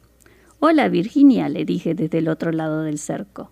Hola 0.59 0.89
Virginia, 0.89 1.51
le 1.51 1.67
dije 1.67 1.95
desde 1.95 2.19
el 2.19 2.29
otro 2.29 2.51
lado 2.51 2.83
del 2.83 2.99
cerco. 2.99 3.51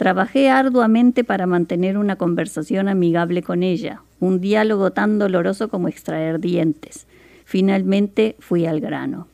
Trabajé 0.00 0.48
arduamente 0.48 1.24
para 1.24 1.44
mantener 1.46 1.98
una 1.98 2.16
conversación 2.16 2.88
amigable 2.88 3.42
con 3.42 3.62
ella, 3.62 4.00
un 4.18 4.40
diálogo 4.40 4.92
tan 4.92 5.18
doloroso 5.18 5.68
como 5.68 5.88
extraer 5.88 6.40
dientes. 6.40 7.06
Finalmente 7.44 8.34
fui 8.38 8.64
al 8.64 8.80
grano. 8.80 9.28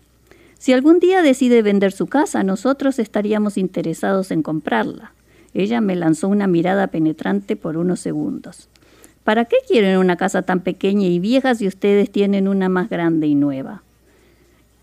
Si 0.59 0.73
algún 0.73 0.99
día 0.99 1.23
decide 1.23 1.63
vender 1.63 1.93
su 1.93 2.09
casa, 2.09 2.43
nosotros 2.43 2.99
estaríamos 2.99 3.59
interesados 3.59 4.33
en 4.33 4.43
comprarla. 4.43 5.13
Ella 5.55 5.81
me 5.81 5.95
lanzó 5.95 6.27
una 6.27 6.49
mirada 6.49 6.89
penetrante 6.89 7.55
por 7.55 7.77
unos 7.77 8.01
segundos. 8.01 8.69
¿Para 9.23 9.45
qué 9.45 9.59
quieren 9.69 9.99
una 9.99 10.17
casa 10.17 10.43
tan 10.43 10.63
pequeña 10.63 11.07
y 11.07 11.21
vieja 11.21 11.55
si 11.55 11.69
ustedes 11.69 12.11
tienen 12.11 12.49
una 12.49 12.69
más 12.69 12.91
grande 12.91 13.29
y 13.29 13.37
nueva? 13.37 13.85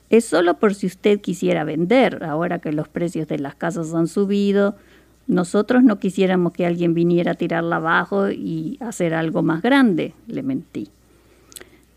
Es 0.10 0.24
solo 0.24 0.60
por 0.60 0.76
si 0.76 0.88
usted 0.88 1.20
quisiera 1.20 1.66
vender, 1.66 2.24
ahora 2.24 2.60
que 2.60 2.72
los 2.72 2.88
precios 2.88 3.28
de 3.28 3.40
las 3.40 3.56
casas 3.56 3.94
han 3.94 4.08
subido. 4.08 4.78
Nosotros 5.28 5.84
no 5.84 6.00
quisiéramos 6.00 6.54
que 6.54 6.66
alguien 6.66 6.94
viniera 6.94 7.32
a 7.32 7.36
tirarla 7.36 7.78
abajo 7.78 8.30
y 8.30 8.78
hacer 8.82 9.14
algo 9.14 9.42
más 9.42 9.62
grande, 9.62 10.14
le 10.28 10.44
mentí. 10.44 10.90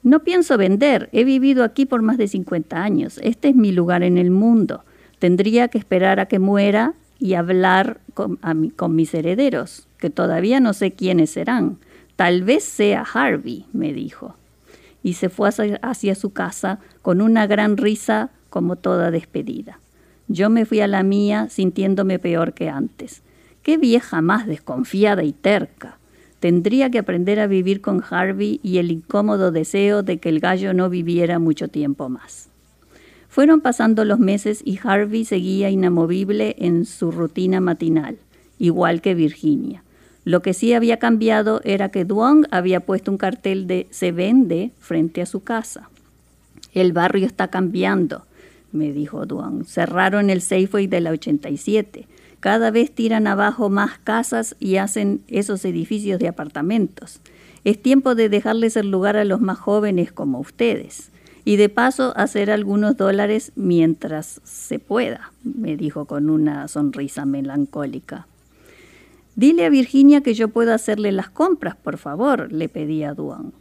No 0.02 0.21
pienso 0.23 0.56
vender, 0.56 1.09
he 1.12 1.25
vivido 1.25 1.64
aquí 1.64 1.85
por 1.85 2.02
más 2.02 2.16
de 2.16 2.28
50 2.28 2.80
años, 2.80 3.18
este 3.23 3.49
es 3.49 3.56
mi 3.56 3.73
lugar 3.73 4.04
en 4.04 4.18
el 4.18 4.30
mundo. 4.30 4.85
Tendría 5.18 5.68
que 5.68 5.78
esperar 5.78 6.21
a 6.21 6.26
que 6.26 6.38
muera 6.38 6.95
y 7.18 7.35
hablar 7.35 8.00
con, 8.14 8.38
mis 8.95 9.14
herederos, 9.14 9.88
que 9.99 10.11
todavía 10.11 10.61
no 10.61 10.75
sé 10.75 10.92
quiénes 10.92 11.30
serán. 11.30 11.78
Tal 12.14 12.45
vez 12.45 12.64
sea 12.64 13.04
Harvey, 13.12 13.66
me 13.73 13.92
dijo. 13.92 14.37
Y 15.02 15.14
se 15.14 15.28
fue 15.28 15.50
hacia 15.83 16.14
su 16.14 16.30
casa 16.30 16.78
con 17.02 17.21
una 17.21 17.47
gran 17.47 17.76
risa 17.76 18.30
como 18.50 18.76
toda 18.76 19.11
despedida. 19.11 19.80
Yo 20.28 20.50
me 20.50 20.66
fui 20.66 20.80
a 20.80 20.88
la 20.88 21.02
mía 21.02 21.49
sintiéndome 21.50 22.18
peor 22.18 22.52
que 22.52 22.68
antes. 22.68 23.23
Qué 23.62 23.78
vieja 23.78 24.21
más 24.21 24.47
desconfiada 24.47 25.23
y 25.23 25.33
terca. 25.33 25.99
Tendría 26.40 26.90
que 26.90 26.99
aprender 26.99 27.40
a 27.40 27.47
vivir 27.47 27.80
con 27.80 28.02
Harvey 28.09 28.61
y 28.62 28.78
el 28.78 28.90
incómodo 28.90 29.50
deseo 29.52 30.02
de 30.02 30.18
que 30.18 30.28
el 30.28 30.40
gallo 30.40 30.75
no 30.75 30.90
viviera 30.90 31.38
mucho 31.38 31.68
tiempo 31.68 32.09
más. 32.09 32.49
Fueron 33.28 33.61
pasando 33.61 34.04
los 34.04 34.18
meses 34.18 34.62
y 34.64 34.78
Harvey 34.83 35.25
seguía 35.25 35.71
inamovible 35.71 36.56
en 36.59 36.87
su 36.87 37.11
rutina 37.11 37.61
matinal, 37.61 38.16
igual 38.59 39.00
que 39.00 39.14
Virginia. 39.14 39.83
Lo 40.25 40.42
que 40.42 40.54
sí 40.54 40.73
había 40.73 40.99
cambiado 40.99 41.61
era 41.64 41.90
que 41.90 42.04
Duong 42.04 42.47
había 42.50 42.80
puesto 42.80 43.11
un 43.11 43.18
cartel 43.18 43.66
de 43.66 43.87
se 43.90 44.11
vende 44.11 44.73
frente 44.78 45.23
a 45.23 45.26
su 45.26 45.45
casa. 45.45 45.88
El 46.73 46.92
barrio 46.92 47.26
está 47.26 47.49
cambiando, 47.49 48.25
me 48.73 48.92
dijo 48.92 49.26
Duong. 49.26 49.64
Cerraron 49.64 50.30
el 50.30 50.40
Safeway 50.40 50.87
de 50.87 51.00
la 51.00 51.11
87. 51.11 52.06
Cada 52.40 52.70
vez 52.70 52.90
tiran 52.92 53.26
abajo 53.26 53.70
más 53.70 53.99
casas 53.99 54.56
y 54.61 54.76
hacen 54.76 55.23
esos 55.28 55.64
edificios 55.64 56.18
de 56.18 56.28
apartamentos. 56.28 57.20
Es 57.64 57.80
tiempo 57.80 58.14
de 58.14 58.28
dejarles 58.28 58.76
el 58.76 58.90
lugar 58.90 59.16
a 59.16 59.25
los 59.25 59.40
más 59.40 59.58
jóvenes 59.58 60.12
como 60.12 60.38
ustedes 60.38 61.11
y 61.46 61.56
de 61.56 61.68
paso 61.68 62.12
hacer 62.16 62.50
algunos 62.50 62.96
dólares 62.96 63.52
mientras 63.54 64.40
se 64.42 64.80
pueda, 64.80 65.32
me 65.44 65.76
dijo 65.76 66.04
con 66.04 66.28
una 66.28 66.66
sonrisa 66.66 67.25
melancólica. 67.25 68.26
Dile 69.37 69.64
a 69.64 69.70
Virginia 69.70 70.23
que 70.23 70.35
yo 70.35 70.49
pueda 70.49 70.75
hacerle 70.75 71.12
las 71.12 71.30
compras, 71.30 71.76
por 71.76 71.99
favor, 71.99 72.50
le 72.50 72.68
pedí 72.68 73.04
a 73.04 73.14
Duan. 73.14 73.52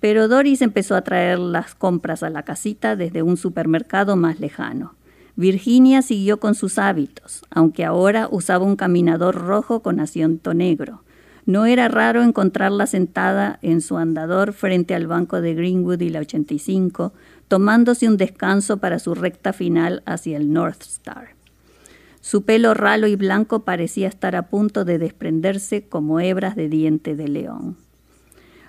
Pero 0.00 0.28
Doris 0.28 0.62
empezó 0.62 0.94
a 0.94 1.02
traer 1.02 1.38
las 1.38 1.74
compras 1.74 2.22
a 2.22 2.30
la 2.30 2.42
casita 2.42 2.96
desde 2.96 3.22
un 3.22 3.36
supermercado 3.36 4.16
más 4.16 4.40
lejano. 4.40 4.94
Virginia 5.36 6.00
siguió 6.00 6.40
con 6.40 6.54
sus 6.54 6.78
hábitos, 6.78 7.42
aunque 7.50 7.84
ahora 7.84 8.28
usaba 8.30 8.64
un 8.64 8.76
caminador 8.76 9.34
rojo 9.34 9.80
con 9.82 10.00
asiento 10.00 10.54
negro. 10.54 11.02
No 11.44 11.66
era 11.66 11.88
raro 11.88 12.22
encontrarla 12.22 12.86
sentada 12.86 13.58
en 13.62 13.80
su 13.80 13.98
andador 13.98 14.52
frente 14.52 14.94
al 14.94 15.06
banco 15.06 15.40
de 15.40 15.54
Greenwood 15.54 16.00
y 16.00 16.08
la 16.08 16.20
85, 16.20 17.12
tomándose 17.48 18.08
un 18.08 18.16
descanso 18.16 18.78
para 18.78 18.98
su 18.98 19.14
recta 19.14 19.52
final 19.52 20.02
hacia 20.06 20.38
el 20.38 20.52
North 20.52 20.82
Star. 20.82 21.36
Su 22.20 22.42
pelo 22.42 22.74
ralo 22.74 23.06
y 23.06 23.14
blanco 23.14 23.60
parecía 23.60 24.08
estar 24.08 24.34
a 24.34 24.48
punto 24.48 24.84
de 24.84 24.98
desprenderse 24.98 25.86
como 25.86 26.18
hebras 26.18 26.56
de 26.56 26.68
diente 26.68 27.14
de 27.14 27.28
león. 27.28 27.76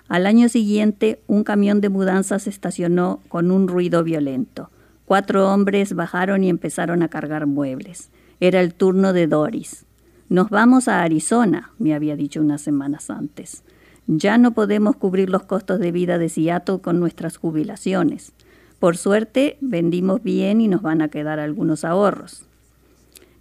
Al 0.08 0.26
año 0.26 0.48
siguiente, 0.48 1.20
un 1.26 1.44
camión 1.44 1.82
de 1.82 1.90
mudanzas 1.90 2.46
estacionó 2.46 3.20
con 3.28 3.50
un 3.50 3.68
ruido 3.68 4.02
violento. 4.02 4.70
Cuatro 5.04 5.52
hombres 5.52 5.94
bajaron 5.94 6.44
y 6.44 6.48
empezaron 6.48 7.02
a 7.02 7.08
cargar 7.08 7.46
muebles. 7.46 8.10
Era 8.40 8.60
el 8.60 8.74
turno 8.74 9.12
de 9.12 9.26
Doris. 9.26 9.84
Nos 10.30 10.48
vamos 10.48 10.88
a 10.88 11.02
Arizona, 11.02 11.72
me 11.78 11.94
había 11.94 12.16
dicho 12.16 12.40
unas 12.40 12.62
semanas 12.62 13.10
antes. 13.10 13.62
Ya 14.06 14.38
no 14.38 14.52
podemos 14.52 14.96
cubrir 14.96 15.28
los 15.28 15.42
costos 15.42 15.78
de 15.78 15.92
vida 15.92 16.16
de 16.16 16.30
Seattle 16.30 16.80
con 16.80 17.00
nuestras 17.00 17.36
jubilaciones. 17.36 18.32
Por 18.78 18.96
suerte, 18.96 19.58
vendimos 19.60 20.22
bien 20.22 20.62
y 20.62 20.68
nos 20.68 20.80
van 20.80 21.02
a 21.02 21.08
quedar 21.08 21.38
algunos 21.38 21.84
ahorros. 21.84 22.46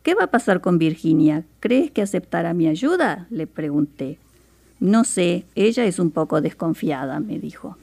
¿Qué 0.03 0.15
va 0.15 0.25
a 0.25 0.31
pasar 0.31 0.59
con 0.61 0.77
Virginia? 0.77 1.45
¿Crees 1.59 1.91
que 1.91 2.01
aceptará 2.01 2.53
mi 2.53 2.67
ayuda? 2.67 3.27
le 3.29 3.47
pregunté. 3.47 4.19
No 4.79 5.03
sé, 5.03 5.45
ella 5.55 5.85
es 5.85 5.99
un 5.99 6.11
poco 6.11 6.41
desconfiada, 6.41 7.19
me 7.19 7.39
dijo. 7.39 7.77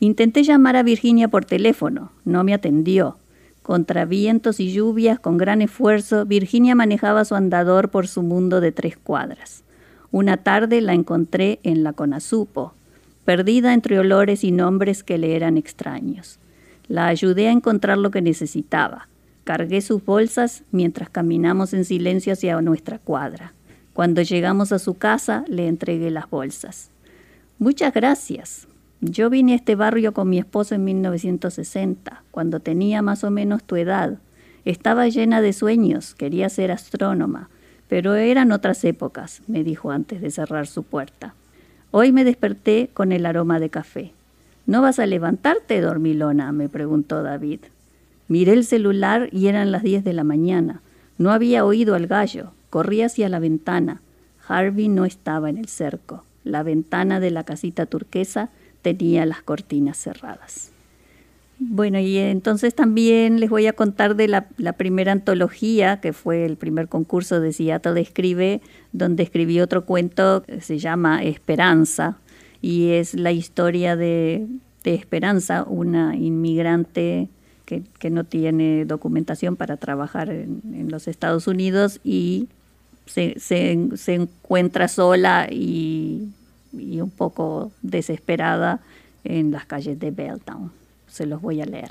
Intenté 0.00 0.42
llamar 0.42 0.76
a 0.76 0.82
Virginia 0.82 1.28
por 1.28 1.44
teléfono, 1.44 2.10
no 2.24 2.44
me 2.44 2.54
atendió. 2.54 3.16
Contra 3.62 4.04
vientos 4.04 4.58
y 4.58 4.72
lluvias, 4.72 5.20
con 5.20 5.38
gran 5.38 5.62
esfuerzo, 5.62 6.26
Virginia 6.26 6.74
manejaba 6.74 7.24
su 7.24 7.36
andador 7.36 7.90
por 7.90 8.08
su 8.08 8.22
mundo 8.22 8.60
de 8.60 8.72
tres 8.72 8.96
cuadras. 8.96 9.62
Una 10.10 10.36
tarde 10.36 10.80
la 10.80 10.92
encontré 10.92 11.60
en 11.62 11.84
la 11.84 11.92
Conasupo, 11.92 12.74
perdida 13.24 13.72
entre 13.72 13.98
olores 13.98 14.44
y 14.44 14.50
nombres 14.50 15.02
que 15.02 15.16
le 15.16 15.36
eran 15.36 15.56
extraños. 15.56 16.38
La 16.88 17.06
ayudé 17.06 17.48
a 17.48 17.52
encontrar 17.52 17.96
lo 17.96 18.10
que 18.10 18.20
necesitaba. 18.20 19.08
Cargué 19.44 19.80
sus 19.80 20.04
bolsas 20.04 20.64
mientras 20.72 21.08
caminamos 21.08 21.72
en 21.72 21.84
silencio 21.84 22.32
hacia 22.32 22.60
nuestra 22.60 22.98
cuadra. 22.98 23.52
Cuando 23.92 24.22
llegamos 24.22 24.72
a 24.72 24.78
su 24.78 24.94
casa, 24.94 25.44
le 25.48 25.68
entregué 25.68 26.10
las 26.10 26.30
bolsas. 26.30 26.90
Muchas 27.58 27.92
gracias. 27.92 28.66
Yo 29.00 29.30
vine 29.30 29.52
a 29.52 29.56
este 29.56 29.74
barrio 29.74 30.12
con 30.12 30.30
mi 30.30 30.38
esposo 30.38 30.74
en 30.74 30.84
1960, 30.84 32.22
cuando 32.30 32.60
tenía 32.60 33.02
más 33.02 33.24
o 33.24 33.30
menos 33.30 33.64
tu 33.64 33.76
edad. 33.76 34.18
Estaba 34.64 35.08
llena 35.08 35.40
de 35.40 35.52
sueños, 35.52 36.14
quería 36.14 36.48
ser 36.48 36.70
astrónoma, 36.70 37.50
pero 37.88 38.14
eran 38.14 38.52
otras 38.52 38.84
épocas, 38.84 39.42
me 39.48 39.64
dijo 39.64 39.90
antes 39.90 40.20
de 40.20 40.30
cerrar 40.30 40.66
su 40.66 40.84
puerta. 40.84 41.34
Hoy 41.90 42.12
me 42.12 42.24
desperté 42.24 42.88
con 42.94 43.12
el 43.12 43.26
aroma 43.26 43.60
de 43.60 43.70
café. 43.70 44.12
¿No 44.66 44.80
vas 44.80 44.98
a 44.98 45.06
levantarte, 45.06 45.80
dormilona? 45.80 46.52
me 46.52 46.68
preguntó 46.68 47.22
David. 47.22 47.60
Miré 48.28 48.52
el 48.52 48.64
celular 48.64 49.28
y 49.32 49.48
eran 49.48 49.72
las 49.72 49.82
diez 49.82 50.04
de 50.04 50.12
la 50.12 50.24
mañana. 50.24 50.80
No 51.18 51.32
había 51.32 51.66
oído 51.66 51.94
al 51.94 52.06
gallo. 52.06 52.52
Corrí 52.72 53.02
hacia 53.02 53.28
la 53.28 53.38
ventana. 53.38 54.00
Harvey 54.48 54.88
no 54.88 55.04
estaba 55.04 55.50
en 55.50 55.58
el 55.58 55.68
cerco. 55.68 56.24
La 56.42 56.62
ventana 56.62 57.20
de 57.20 57.30
la 57.30 57.44
casita 57.44 57.84
turquesa 57.84 58.48
tenía 58.80 59.26
las 59.26 59.42
cortinas 59.42 59.98
cerradas. 59.98 60.72
Bueno, 61.58 61.98
y 61.98 62.16
entonces 62.16 62.74
también 62.74 63.40
les 63.40 63.50
voy 63.50 63.66
a 63.66 63.74
contar 63.74 64.16
de 64.16 64.26
la, 64.26 64.46
primera 64.78 65.12
antología, 65.12 66.00
que 66.00 66.14
fue 66.14 66.46
el 66.46 66.56
primer 66.56 66.88
concurso 66.88 67.42
de 67.42 67.52
Seattle 67.52 68.00
Escribe, 68.00 68.62
donde 68.92 69.22
escribí 69.22 69.60
otro 69.60 69.84
cuento 69.84 70.42
que 70.42 70.62
se 70.62 70.78
llama 70.78 71.22
Esperanza, 71.22 72.16
y 72.62 72.92
es 72.92 73.12
la 73.12 73.32
historia 73.32 73.96
de, 73.96 74.46
Esperanza, 74.84 75.64
una 75.68 76.16
inmigrante 76.16 77.28
que, 77.66 78.10
no 78.10 78.24
tiene 78.24 78.86
documentación 78.86 79.56
para 79.56 79.76
trabajar 79.76 80.30
en, 80.30 80.88
los 80.90 81.06
Estados 81.06 81.46
Unidos 81.46 82.00
y 82.02 82.48
se, 83.06 83.36
encuentra 84.06 84.88
sola 84.88 85.48
y, 85.50 86.28
y 86.72 87.00
un 87.00 87.10
poco 87.10 87.72
desesperada 87.82 88.80
en 89.24 89.50
las 89.50 89.66
calles 89.66 89.98
de 90.00 90.10
Belltown 90.10 90.82
se 91.12 91.26
los 91.26 91.40
voy 91.40 91.60
a 91.60 91.66
leer. 91.66 91.90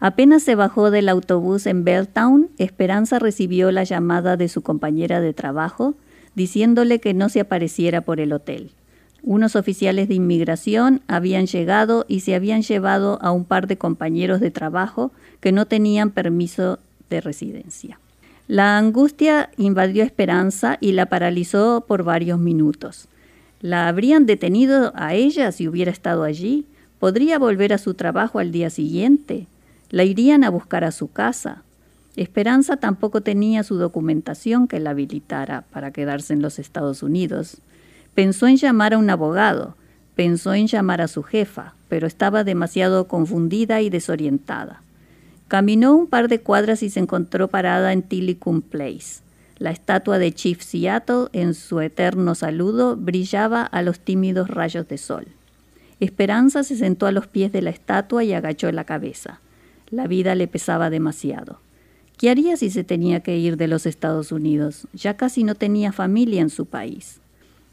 Apenas 0.00 0.42
se 0.42 0.54
bajó 0.54 0.90
del 0.90 1.08
autobús 1.08 1.66
en 1.66 1.84
Belltown, 1.84 2.48
Esperanza 2.58 3.18
recibió 3.18 3.70
la 3.70 3.84
llamada 3.84 4.36
de 4.36 4.48
su 4.48 4.62
compañera 4.62 5.20
de 5.20 5.32
trabajo 5.32 5.94
diciéndole 6.34 6.98
que 6.98 7.14
no 7.14 7.28
se 7.28 7.40
apareciera 7.40 8.00
por 8.00 8.18
el 8.18 8.32
hotel. 8.32 8.72
Unos 9.22 9.56
oficiales 9.56 10.08
de 10.08 10.14
inmigración 10.14 11.00
habían 11.06 11.46
llegado 11.46 12.04
y 12.08 12.20
se 12.20 12.34
habían 12.34 12.62
llevado 12.62 13.18
a 13.22 13.30
un 13.30 13.44
par 13.44 13.66
de 13.66 13.78
compañeros 13.78 14.40
de 14.40 14.50
trabajo 14.50 15.12
que 15.40 15.52
no 15.52 15.66
tenían 15.66 16.10
permiso 16.10 16.78
de 17.08 17.20
residencia. 17.20 17.98
La 18.46 18.76
angustia 18.76 19.48
invadió 19.56 20.04
Esperanza 20.04 20.76
y 20.78 20.92
la 20.92 21.06
paralizó 21.06 21.84
por 21.88 22.02
varios 22.02 22.38
minutos. 22.38 23.08
¿La 23.62 23.88
habrían 23.88 24.26
detenido 24.26 24.92
a 24.94 25.14
ella 25.14 25.50
si 25.50 25.66
hubiera 25.66 25.90
estado 25.90 26.24
allí? 26.24 26.66
Podría 26.98 27.38
volver 27.38 27.72
a 27.72 27.78
su 27.78 27.94
trabajo 27.94 28.38
al 28.38 28.52
día 28.52 28.68
siguiente. 28.68 29.46
La 29.88 30.04
irían 30.04 30.44
a 30.44 30.50
buscar 30.50 30.84
a 30.84 30.92
su 30.92 31.10
casa. 31.10 31.62
Esperanza 32.16 32.76
tampoco 32.76 33.22
tenía 33.22 33.62
su 33.62 33.76
documentación 33.76 34.68
que 34.68 34.78
la 34.78 34.90
habilitara 34.90 35.64
para 35.72 35.90
quedarse 35.90 36.34
en 36.34 36.42
los 36.42 36.58
Estados 36.58 37.02
Unidos. 37.02 37.62
Pensó 38.14 38.46
en 38.46 38.56
llamar 38.56 38.92
a 38.92 38.98
un 38.98 39.08
abogado, 39.08 39.74
pensó 40.14 40.52
en 40.52 40.66
llamar 40.66 41.00
a 41.00 41.08
su 41.08 41.22
jefa, 41.22 41.72
pero 41.88 42.06
estaba 42.06 42.44
demasiado 42.44 43.08
confundida 43.08 43.80
y 43.80 43.88
desorientada. 43.88 44.83
Caminó 45.48 45.94
un 45.94 46.06
par 46.06 46.28
de 46.28 46.40
cuadras 46.40 46.82
y 46.82 46.90
se 46.90 47.00
encontró 47.00 47.48
parada 47.48 47.92
en 47.92 48.02
Tillicum 48.02 48.62
Place. 48.62 49.22
La 49.58 49.70
estatua 49.70 50.18
de 50.18 50.32
Chief 50.32 50.60
Seattle, 50.60 51.26
en 51.32 51.54
su 51.54 51.80
eterno 51.80 52.34
saludo, 52.34 52.96
brillaba 52.96 53.62
a 53.62 53.82
los 53.82 54.00
tímidos 54.00 54.48
rayos 54.48 54.88
de 54.88 54.98
sol. 54.98 55.26
Esperanza 56.00 56.64
se 56.64 56.76
sentó 56.76 57.06
a 57.06 57.12
los 57.12 57.26
pies 57.26 57.52
de 57.52 57.62
la 57.62 57.70
estatua 57.70 58.24
y 58.24 58.32
agachó 58.32 58.70
la 58.72 58.84
cabeza. 58.84 59.40
La 59.90 60.06
vida 60.06 60.34
le 60.34 60.48
pesaba 60.48 60.90
demasiado. 60.90 61.60
¿Qué 62.16 62.30
haría 62.30 62.56
si 62.56 62.70
se 62.70 62.84
tenía 62.84 63.20
que 63.20 63.36
ir 63.36 63.56
de 63.56 63.68
los 63.68 63.86
Estados 63.86 64.32
Unidos? 64.32 64.88
Ya 64.92 65.16
casi 65.16 65.44
no 65.44 65.54
tenía 65.54 65.92
familia 65.92 66.40
en 66.40 66.50
su 66.50 66.66
país. 66.66 67.20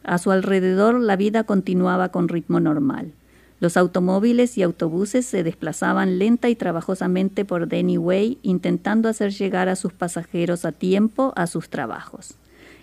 A 0.04 0.18
su 0.18 0.32
alrededor 0.32 1.00
la 1.00 1.16
vida 1.16 1.44
continuaba 1.44 2.10
con 2.10 2.28
ritmo 2.28 2.60
normal. 2.60 3.14
Los 3.62 3.78
automóviles 3.78 4.58
y 4.58 4.64
autobuses 4.64 5.24
se 5.28 5.44
desplazaban 5.44 6.18
lenta 6.18 6.50
y 6.50 6.56
trabajosamente 6.56 7.46
por 7.46 7.68
Denny 7.68 7.96
Way 8.00 8.40
intentando 8.42 9.08
hacer 9.08 9.32
llegar 9.32 9.70
a 9.70 9.76
sus 9.76 9.94
pasajeros 9.94 10.66
a 10.66 10.72
tiempo 10.72 11.32
a 11.36 11.46
sus 11.46 11.70
trabajos. 11.70 12.34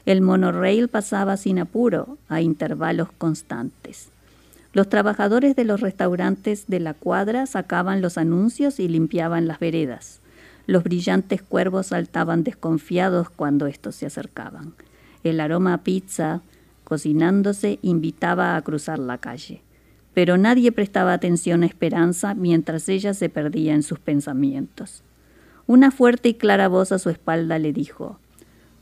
El 0.07 0.21
monorail 0.23 0.87
pasaba 0.87 1.37
sin 1.37 1.59
apuro, 1.59 2.17
a 2.29 2.43
intervalos 2.43 3.09
constantes. 3.19 4.11
Los 4.73 4.89
trabajadores 4.89 5.57
de 5.57 5.65
los 5.65 5.81
restaurantes 5.81 6.69
de 6.69 6.79
la 6.79 6.95
cuadra 6.95 7.47
sacaban 7.47 8.01
los 8.01 8.17
anuncios 8.17 8.79
y 8.79 8.87
limpiaban 8.87 9.49
las 9.49 9.59
veredas. 9.59 10.21
Los 10.69 10.85
brillantes 10.85 11.43
cuervos 11.43 11.89
saltaban 11.89 12.45
desconfiados 12.45 13.31
cuando 13.31 13.67
estos 13.67 13.97
se 13.97 14.07
acercaban. 14.07 14.75
El 15.25 15.41
aroma 15.41 15.75
a 15.75 15.79
pizza, 15.79 16.43
cocinándose, 16.85 17.81
invitaba 17.83 18.55
a 18.55 18.63
cruzar 18.63 19.01
la 19.01 19.19
calle. 19.19 19.63
Pero 20.19 20.37
nadie 20.37 20.73
prestaba 20.73 21.13
atención 21.13 21.63
a 21.63 21.67
Esperanza 21.67 22.35
mientras 22.35 22.89
ella 22.89 23.15
se 23.15 23.29
perdía 23.29 23.73
en 23.73 23.85
sus 23.85 24.01
pensamientos. 24.01 25.05
Una 25.69 25.93
fuerte 25.93 26.31
y 26.31 26.35
clara 26.35 26.67
voz 26.67 26.91
a 26.91 26.99
su 26.99 27.09
espalda 27.09 27.61
le 27.61 27.73
dijo, 27.73 28.19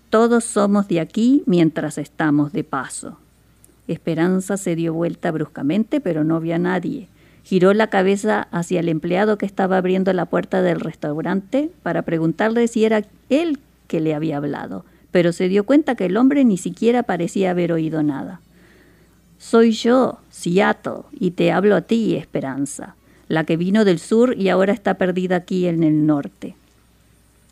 Todos 0.08 0.44
somos 0.44 0.88
de 0.88 0.98
aquí 0.98 1.42
mientras 1.44 1.98
estamos 1.98 2.54
de 2.54 2.64
paso. 2.64 3.18
Esperanza 3.86 4.56
se 4.56 4.76
dio 4.76 4.94
vuelta 4.94 5.30
bruscamente, 5.30 6.00
pero 6.00 6.24
no 6.24 6.40
vio 6.40 6.54
a 6.54 6.58
nadie. 6.58 7.06
Giró 7.42 7.74
la 7.74 7.88
cabeza 7.88 8.48
hacia 8.50 8.80
el 8.80 8.88
empleado 8.88 9.36
que 9.36 9.44
estaba 9.44 9.76
abriendo 9.76 10.14
la 10.14 10.24
puerta 10.24 10.62
del 10.62 10.80
restaurante 10.80 11.70
para 11.82 12.00
preguntarle 12.00 12.66
si 12.66 12.86
era 12.86 13.02
él 13.28 13.58
que 13.88 14.00
le 14.00 14.14
había 14.14 14.38
hablado, 14.38 14.86
pero 15.10 15.34
se 15.34 15.50
dio 15.50 15.66
cuenta 15.66 15.96
que 15.96 16.06
el 16.06 16.16
hombre 16.16 16.46
ni 16.46 16.56
siquiera 16.56 17.02
parecía 17.02 17.50
haber 17.50 17.72
oído 17.72 18.02
nada. 18.02 18.40
Soy 19.38 19.72
yo, 19.72 20.18
Seattle, 20.30 21.02
y 21.12 21.32
te 21.32 21.52
hablo 21.52 21.76
a 21.76 21.82
ti, 21.82 22.16
Esperanza, 22.16 22.96
la 23.28 23.44
que 23.44 23.56
vino 23.56 23.84
del 23.84 23.98
sur 23.98 24.34
y 24.36 24.48
ahora 24.48 24.72
está 24.72 24.94
perdida 24.94 25.36
aquí 25.36 25.66
en 25.66 25.82
el 25.82 26.06
norte. 26.06 26.56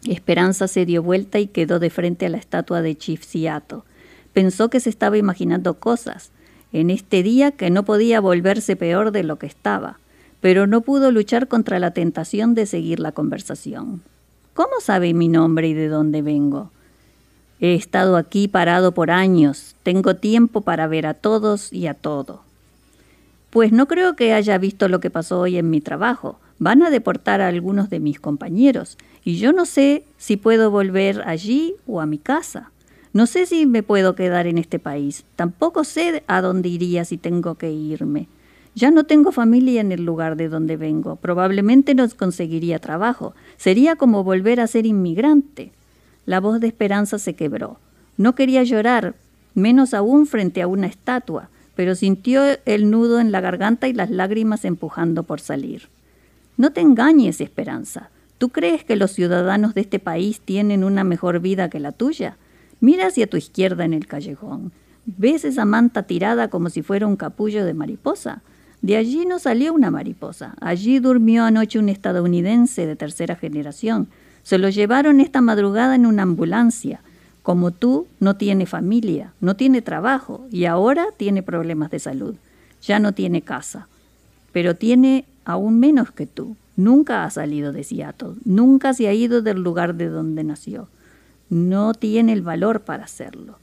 Esperanza 0.06 0.68
se 0.68 0.86
dio 0.86 1.02
vuelta 1.02 1.38
y 1.38 1.46
quedó 1.46 1.78
de 1.78 1.90
frente 1.90 2.26
a 2.26 2.28
la 2.28 2.38
estatua 2.38 2.82
de 2.82 2.96
Chief 2.96 3.22
Seattle. 3.22 3.80
Pensó 4.32 4.70
que 4.70 4.80
se 4.80 4.90
estaba 4.90 5.18
imaginando 5.18 5.74
cosas, 5.74 6.30
en 6.72 6.90
este 6.90 7.22
día 7.22 7.52
que 7.52 7.70
no 7.70 7.84
podía 7.84 8.20
volverse 8.20 8.76
peor 8.76 9.12
de 9.12 9.22
lo 9.22 9.38
que 9.38 9.46
estaba, 9.46 9.98
pero 10.40 10.66
no 10.66 10.80
pudo 10.80 11.12
luchar 11.12 11.48
contra 11.48 11.78
la 11.78 11.92
tentación 11.92 12.54
de 12.54 12.66
seguir 12.66 12.98
la 12.98 13.12
conversación. 13.12 14.02
¿Cómo 14.54 14.80
sabe 14.80 15.14
mi 15.14 15.28
nombre 15.28 15.68
y 15.68 15.74
de 15.74 15.88
dónde 15.88 16.22
vengo? 16.22 16.70
He 17.64 17.72
estado 17.72 18.18
aquí 18.18 18.46
parado 18.46 18.92
por 18.92 19.10
años, 19.10 19.74
tengo 19.84 20.16
tiempo 20.16 20.60
para 20.60 20.86
ver 20.86 21.06
a 21.06 21.14
todos 21.14 21.72
y 21.72 21.86
a 21.86 21.94
todo. 21.94 22.42
Pues 23.48 23.72
no 23.72 23.88
creo 23.88 24.16
que 24.16 24.34
haya 24.34 24.58
visto 24.58 24.86
lo 24.86 25.00
que 25.00 25.08
pasó 25.08 25.40
hoy 25.40 25.56
en 25.56 25.70
mi 25.70 25.80
trabajo. 25.80 26.38
Van 26.58 26.82
a 26.82 26.90
deportar 26.90 27.40
a 27.40 27.48
algunos 27.48 27.88
de 27.88 28.00
mis 28.00 28.20
compañeros 28.20 28.98
y 29.24 29.38
yo 29.38 29.54
no 29.54 29.64
sé 29.64 30.04
si 30.18 30.36
puedo 30.36 30.70
volver 30.70 31.22
allí 31.24 31.74
o 31.86 32.02
a 32.02 32.06
mi 32.06 32.18
casa. 32.18 32.70
No 33.14 33.26
sé 33.26 33.46
si 33.46 33.64
me 33.64 33.82
puedo 33.82 34.14
quedar 34.14 34.46
en 34.46 34.58
este 34.58 34.78
país. 34.78 35.24
Tampoco 35.34 35.84
sé 35.84 36.22
a 36.26 36.42
dónde 36.42 36.68
iría 36.68 37.06
si 37.06 37.16
tengo 37.16 37.54
que 37.54 37.72
irme. 37.72 38.28
Ya 38.74 38.90
no 38.90 39.04
tengo 39.04 39.32
familia 39.32 39.80
en 39.80 39.90
el 39.90 40.04
lugar 40.04 40.36
de 40.36 40.50
donde 40.50 40.76
vengo. 40.76 41.16
Probablemente 41.16 41.94
no 41.94 42.06
conseguiría 42.10 42.78
trabajo. 42.78 43.34
Sería 43.56 43.96
como 43.96 44.22
volver 44.22 44.60
a 44.60 44.66
ser 44.66 44.84
inmigrante. 44.84 45.72
La 46.26 46.40
voz 46.40 46.60
de 46.60 46.66
Esperanza 46.66 47.18
se 47.18 47.34
quebró. 47.34 47.78
No 48.16 48.34
quería 48.34 48.62
llorar, 48.62 49.14
menos 49.54 49.94
aún 49.94 50.26
frente 50.26 50.62
a 50.62 50.66
una 50.66 50.86
estatua, 50.86 51.50
pero 51.74 51.94
sintió 51.94 52.42
el 52.64 52.90
nudo 52.90 53.20
en 53.20 53.32
la 53.32 53.40
garganta 53.40 53.88
y 53.88 53.92
las 53.92 54.10
lágrimas 54.10 54.64
empujando 54.64 55.24
por 55.24 55.40
salir. 55.40 55.88
No 56.56 56.72
te 56.72 56.80
engañes, 56.80 57.40
Esperanza. 57.40 58.10
¿Tú 58.38 58.50
crees 58.50 58.84
que 58.84 58.96
los 58.96 59.12
ciudadanos 59.12 59.74
de 59.74 59.80
este 59.80 59.98
país 59.98 60.40
tienen 60.40 60.84
una 60.84 61.04
mejor 61.04 61.40
vida 61.40 61.70
que 61.70 61.80
la 61.80 61.92
tuya? 61.92 62.36
Mira 62.80 63.06
hacia 63.06 63.26
tu 63.26 63.36
izquierda 63.36 63.84
en 63.84 63.94
el 63.94 64.06
callejón. 64.06 64.72
¿Ves 65.06 65.44
esa 65.44 65.64
manta 65.64 66.04
tirada 66.04 66.48
como 66.48 66.70
si 66.70 66.82
fuera 66.82 67.06
un 67.06 67.16
capullo 67.16 67.64
de 67.64 67.74
mariposa? 67.74 68.42
De 68.82 68.96
allí 68.96 69.24
no 69.26 69.38
salió 69.38 69.72
una 69.72 69.90
mariposa. 69.90 70.54
Allí 70.60 70.98
durmió 70.98 71.44
anoche 71.44 71.78
un 71.78 71.88
estadounidense 71.88 72.86
de 72.86 72.96
tercera 72.96 73.36
generación. 73.36 74.08
Se 74.44 74.58
lo 74.58 74.68
llevaron 74.68 75.20
esta 75.20 75.40
madrugada 75.40 75.96
en 75.96 76.06
una 76.06 76.22
ambulancia. 76.22 77.00
Como 77.42 77.72
tú, 77.72 78.06
no 78.20 78.36
tiene 78.36 78.66
familia, 78.66 79.32
no 79.40 79.56
tiene 79.56 79.82
trabajo 79.82 80.46
y 80.52 80.66
ahora 80.66 81.06
tiene 81.16 81.42
problemas 81.42 81.90
de 81.90 81.98
salud. 81.98 82.36
Ya 82.82 83.00
no 83.00 83.12
tiene 83.12 83.42
casa. 83.42 83.88
Pero 84.52 84.76
tiene 84.76 85.24
aún 85.44 85.80
menos 85.80 86.12
que 86.12 86.26
tú. 86.26 86.56
Nunca 86.76 87.24
ha 87.24 87.30
salido 87.30 87.72
de 87.72 87.82
Seattle, 87.84 88.34
nunca 88.44 88.94
se 88.94 89.08
ha 89.08 89.12
ido 89.12 89.42
del 89.42 89.62
lugar 89.62 89.94
de 89.96 90.08
donde 90.08 90.44
nació 90.44 90.88
no 91.54 91.94
tiene 91.94 92.32
el 92.32 92.42
valor 92.42 92.80
para 92.80 93.04
hacerlo. 93.04 93.58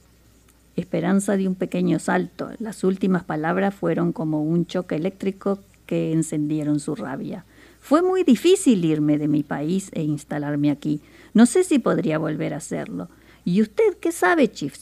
Esperanza 0.76 1.36
de 1.36 1.48
un 1.48 1.56
pequeño 1.56 2.00
salto. 2.00 2.50
Las 2.60 2.84
últimas 2.84 3.24
palabras 3.24 3.76
fueron 3.76 4.14
como 4.14 4.44
un 4.44 4.66
choque 4.66 4.96
eléctrico 4.96 5.60
que 5.86 6.14
encendieron 6.14 6.80
su 6.80 6.96
rabia. 6.96 7.44
Fue 7.82 8.02
muy 8.02 8.24
difícil 8.24 8.86
irme 8.86 9.18
de 9.18 9.28
mi 9.28 9.44
país 9.44 9.90
e 9.94 10.04
instalarme 10.04 10.72
aquí. 10.72 11.02
No 11.34 11.46
sé 11.46 11.64
si 11.64 11.80
podría 11.80 12.18
volver 12.20 12.54
a 12.54 12.58
hacerlo. 12.58 13.10
¿Y 13.44 13.62
usted 13.62 13.98
qué 14.00 14.12
sabe, 14.12 14.52
Chief 14.52 14.76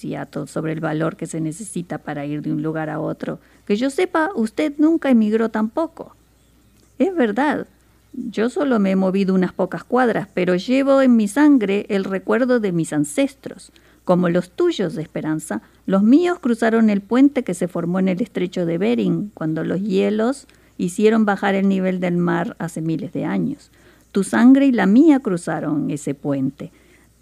sobre 0.45 0.73
el 0.73 0.81
valor 0.81 1.15
que 1.15 1.25
se 1.25 1.39
necesita 1.39 1.97
para 1.99 2.25
ir 2.25 2.41
de 2.41 2.51
un 2.51 2.61
lugar 2.61 2.89
a 2.89 2.99
otro? 2.99 3.39
Que 3.65 3.77
yo 3.77 3.89
sepa, 3.89 4.31
usted 4.35 4.73
nunca 4.77 5.09
emigró 5.09 5.49
tampoco. 5.49 6.13
Es 6.97 7.15
verdad, 7.15 7.67
yo 8.11 8.49
solo 8.49 8.79
me 8.79 8.91
he 8.91 8.95
movido 8.97 9.33
unas 9.33 9.53
pocas 9.53 9.85
cuadras, 9.85 10.27
pero 10.33 10.55
llevo 10.55 11.01
en 11.01 11.15
mi 11.15 11.29
sangre 11.29 11.85
el 11.87 12.03
recuerdo 12.03 12.59
de 12.59 12.73
mis 12.73 12.91
ancestros. 12.91 13.71
Como 14.03 14.27
los 14.27 14.51
tuyos, 14.51 14.97
Esperanza, 14.97 15.61
los 15.85 16.03
míos 16.03 16.39
cruzaron 16.39 16.89
el 16.89 17.01
puente 17.01 17.43
que 17.43 17.53
se 17.53 17.69
formó 17.69 17.99
en 17.99 18.09
el 18.09 18.21
estrecho 18.21 18.65
de 18.65 18.77
Bering 18.77 19.31
cuando 19.33 19.63
los 19.63 19.81
hielos 19.81 20.47
hicieron 20.79 21.25
bajar 21.25 21.53
el 21.53 21.67
nivel 21.67 21.99
del 21.99 22.17
mar 22.17 22.55
hace 22.57 22.81
miles 22.81 23.13
de 23.13 23.25
años. 23.25 23.69
Tu 24.11 24.23
sangre 24.23 24.65
y 24.65 24.71
la 24.71 24.87
mía 24.87 25.19
cruzaron 25.19 25.91
ese 25.91 26.15
puente, 26.15 26.71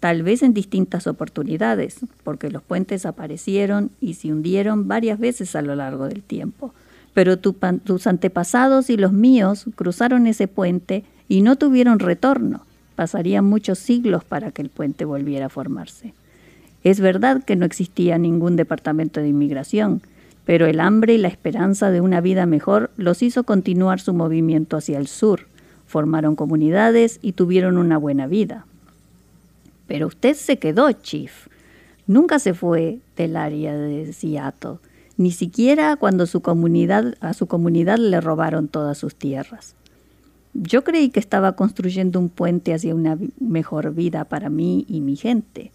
tal 0.00 0.22
vez 0.22 0.42
en 0.42 0.54
distintas 0.54 1.06
oportunidades, 1.06 1.98
porque 2.24 2.50
los 2.50 2.62
puentes 2.62 3.04
aparecieron 3.04 3.90
y 4.00 4.14
se 4.14 4.32
hundieron 4.32 4.88
varias 4.88 5.18
veces 5.18 5.54
a 5.56 5.60
lo 5.60 5.74
largo 5.74 6.08
del 6.08 6.22
tiempo. 6.22 6.72
Pero 7.12 7.36
tus 7.38 8.06
antepasados 8.06 8.90
y 8.90 8.96
los 8.96 9.12
míos 9.12 9.66
cruzaron 9.74 10.28
ese 10.28 10.46
puente 10.46 11.04
y 11.28 11.42
no 11.42 11.56
tuvieron 11.56 11.98
retorno. 11.98 12.64
Pasarían 12.94 13.44
muchos 13.44 13.78
siglos 13.80 14.24
para 14.24 14.52
que 14.52 14.62
el 14.62 14.70
puente 14.70 15.04
volviera 15.04 15.46
a 15.46 15.50
formarse. 15.50 16.14
Es 16.84 17.00
verdad 17.00 17.42
que 17.42 17.56
no 17.56 17.66
existía 17.66 18.18
ningún 18.18 18.54
departamento 18.54 19.20
de 19.20 19.28
inmigración, 19.28 20.00
pero 20.48 20.64
el 20.64 20.80
hambre 20.80 21.12
y 21.12 21.18
la 21.18 21.28
esperanza 21.28 21.90
de 21.90 22.00
una 22.00 22.22
vida 22.22 22.46
mejor 22.46 22.90
los 22.96 23.22
hizo 23.22 23.44
continuar 23.44 24.00
su 24.00 24.14
movimiento 24.14 24.78
hacia 24.78 24.96
el 24.96 25.06
sur, 25.06 25.40
formaron 25.86 26.36
comunidades 26.36 27.18
y 27.20 27.32
tuvieron 27.32 27.76
una 27.76 27.98
buena 27.98 28.26
vida. 28.26 28.64
Pero 29.86 30.06
usted 30.06 30.32
se 30.32 30.58
quedó, 30.58 30.90
Chief. 30.92 31.48
Nunca 32.06 32.38
se 32.38 32.54
fue 32.54 33.00
del 33.14 33.36
área 33.36 33.76
de 33.76 34.10
Seattle, 34.14 34.78
ni 35.18 35.32
siquiera 35.32 35.96
cuando 35.96 36.24
su 36.24 36.40
comunidad, 36.40 37.16
a 37.20 37.34
su 37.34 37.46
comunidad 37.46 37.98
le 37.98 38.18
robaron 38.18 38.68
todas 38.68 38.96
sus 38.96 39.14
tierras. 39.14 39.74
Yo 40.54 40.82
creí 40.82 41.10
que 41.10 41.20
estaba 41.20 41.56
construyendo 41.56 42.18
un 42.18 42.30
puente 42.30 42.72
hacia 42.72 42.94
una 42.94 43.18
mejor 43.38 43.94
vida 43.94 44.24
para 44.24 44.48
mí 44.48 44.86
y 44.88 45.02
mi 45.02 45.14
gente. 45.14 45.72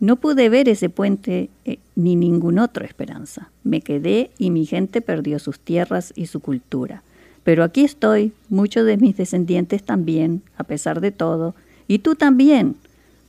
No 0.00 0.14
pude 0.16 0.48
ver 0.48 0.68
ese 0.68 0.90
puente 0.90 1.50
eh, 1.64 1.78
ni 1.96 2.14
ningún 2.14 2.60
otro 2.60 2.84
esperanza. 2.84 3.50
Me 3.64 3.80
quedé 3.80 4.30
y 4.38 4.50
mi 4.50 4.64
gente 4.64 5.00
perdió 5.00 5.40
sus 5.40 5.58
tierras 5.58 6.12
y 6.14 6.26
su 6.26 6.38
cultura. 6.38 7.02
Pero 7.42 7.64
aquí 7.64 7.82
estoy, 7.82 8.32
muchos 8.48 8.86
de 8.86 8.96
mis 8.96 9.16
descendientes 9.16 9.82
también, 9.82 10.42
a 10.56 10.64
pesar 10.64 11.00
de 11.00 11.10
todo, 11.10 11.54
y 11.88 11.98
tú 11.98 12.14
también. 12.14 12.76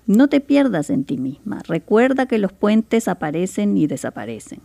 No 0.06 0.28
te 0.28 0.42
pierdas 0.42 0.90
en 0.90 1.06
ti 1.06 1.18
misma. 1.18 1.62
Recuerda 1.68 2.28
que 2.28 2.38
los 2.38 2.52
puentes 2.52 3.08
aparecen 3.08 3.78
y 3.78 3.88
desaparecen. 3.88 4.60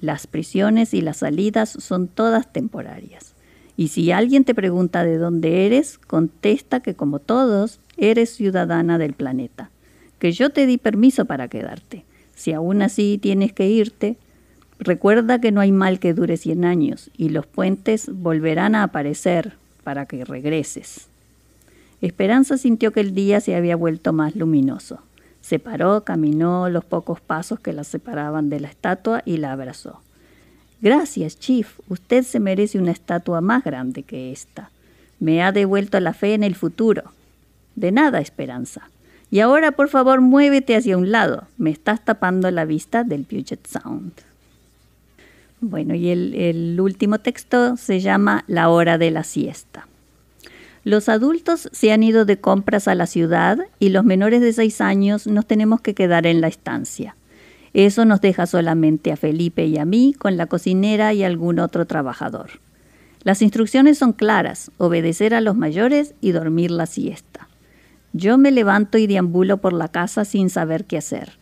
Las 0.00 0.26
prisiones 0.26 0.94
y 0.94 1.00
las 1.00 1.18
salidas 1.18 1.70
son 1.70 2.08
todas 2.08 2.50
temporarias. 2.52 3.34
Y 3.76 3.88
si 3.88 4.10
alguien 4.10 4.44
te 4.44 4.54
pregunta 4.54 5.04
de 5.04 5.18
dónde 5.18 5.66
eres, 5.66 5.98
contesta 5.98 6.80
que 6.80 6.94
como 6.94 7.18
todos, 7.18 7.80
eres 7.98 8.30
ciudadana 8.30 8.98
del 8.98 9.12
planeta 9.12 9.70
que 10.18 10.32
yo 10.32 10.50
te 10.50 10.66
di 10.66 10.78
permiso 10.78 11.24
para 11.24 11.48
quedarte. 11.48 12.04
Si 12.34 12.52
aún 12.52 12.82
así 12.82 13.18
tienes 13.20 13.52
que 13.52 13.68
irte, 13.68 14.16
recuerda 14.78 15.40
que 15.40 15.52
no 15.52 15.60
hay 15.60 15.72
mal 15.72 15.98
que 15.98 16.14
dure 16.14 16.36
cien 16.36 16.64
años 16.64 17.10
y 17.16 17.30
los 17.30 17.46
puentes 17.46 18.10
volverán 18.12 18.74
a 18.74 18.82
aparecer 18.82 19.54
para 19.84 20.06
que 20.06 20.24
regreses. 20.24 21.08
Esperanza 22.02 22.58
sintió 22.58 22.92
que 22.92 23.00
el 23.00 23.14
día 23.14 23.40
se 23.40 23.54
había 23.54 23.76
vuelto 23.76 24.12
más 24.12 24.36
luminoso. 24.36 25.00
Se 25.40 25.58
paró, 25.58 26.04
caminó 26.04 26.68
los 26.68 26.84
pocos 26.84 27.20
pasos 27.20 27.60
que 27.60 27.72
la 27.72 27.84
separaban 27.84 28.50
de 28.50 28.60
la 28.60 28.68
estatua 28.68 29.22
y 29.24 29.38
la 29.38 29.52
abrazó. 29.52 30.00
Gracias, 30.82 31.38
Chief. 31.38 31.78
Usted 31.88 32.22
se 32.22 32.40
merece 32.40 32.78
una 32.78 32.90
estatua 32.90 33.40
más 33.40 33.64
grande 33.64 34.02
que 34.02 34.32
esta. 34.32 34.70
Me 35.20 35.42
ha 35.42 35.52
devuelto 35.52 35.98
la 36.00 36.12
fe 36.12 36.34
en 36.34 36.42
el 36.42 36.54
futuro. 36.54 37.04
De 37.76 37.92
nada, 37.92 38.20
Esperanza. 38.20 38.90
Y 39.30 39.40
ahora 39.40 39.72
por 39.72 39.88
favor 39.88 40.20
muévete 40.20 40.76
hacia 40.76 40.96
un 40.96 41.10
lado, 41.10 41.48
me 41.58 41.70
estás 41.70 42.04
tapando 42.04 42.50
la 42.50 42.64
vista 42.64 43.04
del 43.04 43.24
Puget 43.24 43.66
Sound. 43.66 44.12
Bueno, 45.60 45.94
y 45.94 46.10
el, 46.10 46.34
el 46.34 46.80
último 46.80 47.18
texto 47.18 47.76
se 47.76 48.00
llama 48.00 48.44
La 48.46 48.68
hora 48.68 48.98
de 48.98 49.10
la 49.10 49.24
siesta. 49.24 49.88
Los 50.84 51.08
adultos 51.08 51.68
se 51.72 51.90
han 51.90 52.04
ido 52.04 52.24
de 52.24 52.38
compras 52.38 52.86
a 52.86 52.94
la 52.94 53.06
ciudad 53.06 53.58
y 53.80 53.88
los 53.88 54.04
menores 54.04 54.40
de 54.40 54.52
seis 54.52 54.80
años 54.80 55.26
nos 55.26 55.44
tenemos 55.44 55.80
que 55.80 55.94
quedar 55.94 56.26
en 56.26 56.40
la 56.40 56.46
estancia. 56.46 57.16
Eso 57.74 58.04
nos 58.04 58.20
deja 58.20 58.46
solamente 58.46 59.10
a 59.10 59.16
Felipe 59.16 59.66
y 59.66 59.78
a 59.78 59.84
mí 59.84 60.14
con 60.16 60.36
la 60.36 60.46
cocinera 60.46 61.12
y 61.12 61.24
algún 61.24 61.58
otro 61.58 61.86
trabajador. 61.86 62.50
Las 63.24 63.42
instrucciones 63.42 63.98
son 63.98 64.12
claras, 64.12 64.70
obedecer 64.78 65.34
a 65.34 65.40
los 65.40 65.56
mayores 65.56 66.14
y 66.20 66.30
dormir 66.30 66.70
la 66.70 66.86
siesta. 66.86 67.45
Yo 68.18 68.38
me 68.38 68.50
levanto 68.50 68.96
y 68.96 69.06
deambulo 69.06 69.58
por 69.58 69.74
la 69.74 69.88
casa 69.88 70.24
sin 70.24 70.48
saber 70.48 70.86
qué 70.86 70.96
hacer, 70.96 71.32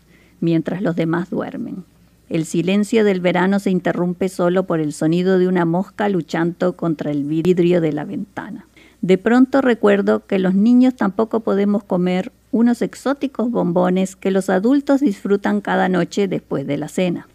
mientras 0.40 0.82
los 0.82 0.96
demás 0.96 1.30
duermen. 1.30 1.84
El 2.28 2.46
silencio 2.46 3.04
del 3.04 3.20
verano 3.20 3.60
se 3.60 3.70
interrumpe 3.70 4.28
solo 4.28 4.64
por 4.64 4.80
el 4.80 4.92
sonido 4.92 5.38
de 5.38 5.46
una 5.46 5.66
mosca 5.66 6.08
luchando 6.08 6.76
contra 6.76 7.12
el 7.12 7.22
vidrio 7.22 7.80
de 7.80 7.92
la 7.92 8.04
ventana. 8.04 8.66
De 9.02 9.18
pronto 9.18 9.60
recuerdo 9.60 10.26
que 10.26 10.40
los 10.40 10.56
niños 10.56 10.96
tampoco 10.96 11.40
podemos 11.40 11.84
comer 11.84 12.32
unos 12.50 12.82
exóticos 12.82 13.52
bombones 13.52 14.16
que 14.16 14.32
los 14.32 14.50
adultos 14.50 15.00
disfrutan 15.00 15.60
cada 15.60 15.88
noche 15.88 16.26
después 16.26 16.66
de 16.66 16.76
la 16.76 16.88
cena. 16.88 17.28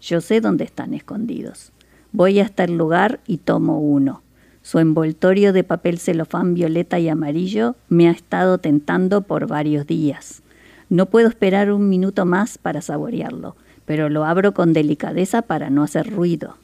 Yo 0.00 0.22
sé 0.22 0.40
dónde 0.40 0.64
están 0.64 0.94
escondidos. 0.94 1.72
Voy 2.12 2.40
hasta 2.40 2.64
el 2.64 2.78
lugar 2.78 3.20
y 3.26 3.36
tomo 3.36 3.80
uno. 3.80 4.22
Su 4.62 4.78
envoltorio 4.78 5.52
de 5.52 5.64
papel 5.64 5.98
celofán 5.98 6.54
violeta 6.54 6.98
y 6.98 7.08
amarillo 7.08 7.74
me 7.88 8.08
ha 8.08 8.12
estado 8.12 8.58
tentando 8.58 9.22
por 9.22 9.46
varios 9.48 9.86
días. 9.86 10.42
No 10.88 11.06
puedo 11.06 11.28
esperar 11.28 11.72
un 11.72 11.88
minuto 11.88 12.24
más 12.26 12.58
para 12.58 12.80
saborearlo, 12.80 13.56
pero 13.84 14.08
lo 14.08 14.24
abro 14.24 14.54
con 14.54 14.72
delicadeza 14.72 15.42
para 15.42 15.68
no 15.68 15.82
hacer 15.82 16.10
ruido. 16.10 16.56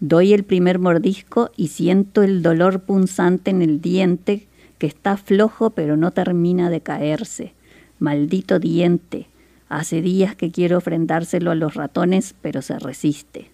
Doy 0.00 0.32
el 0.32 0.44
primer 0.44 0.78
mordisco 0.78 1.50
y 1.56 1.68
siento 1.68 2.22
el 2.22 2.42
dolor 2.42 2.80
punzante 2.80 3.50
en 3.50 3.60
el 3.60 3.82
diente 3.82 4.46
que 4.78 4.86
está 4.86 5.18
flojo 5.18 5.70
pero 5.70 5.98
no 5.98 6.10
termina 6.10 6.70
de 6.70 6.80
caerse. 6.80 7.52
Maldito 7.98 8.58
diente. 8.58 9.26
Hace 9.68 10.00
días 10.00 10.34
que 10.34 10.50
quiero 10.50 10.78
ofrendárselo 10.78 11.50
a 11.50 11.54
los 11.54 11.74
ratones, 11.74 12.34
pero 12.40 12.62
se 12.62 12.78
resiste. 12.78 13.50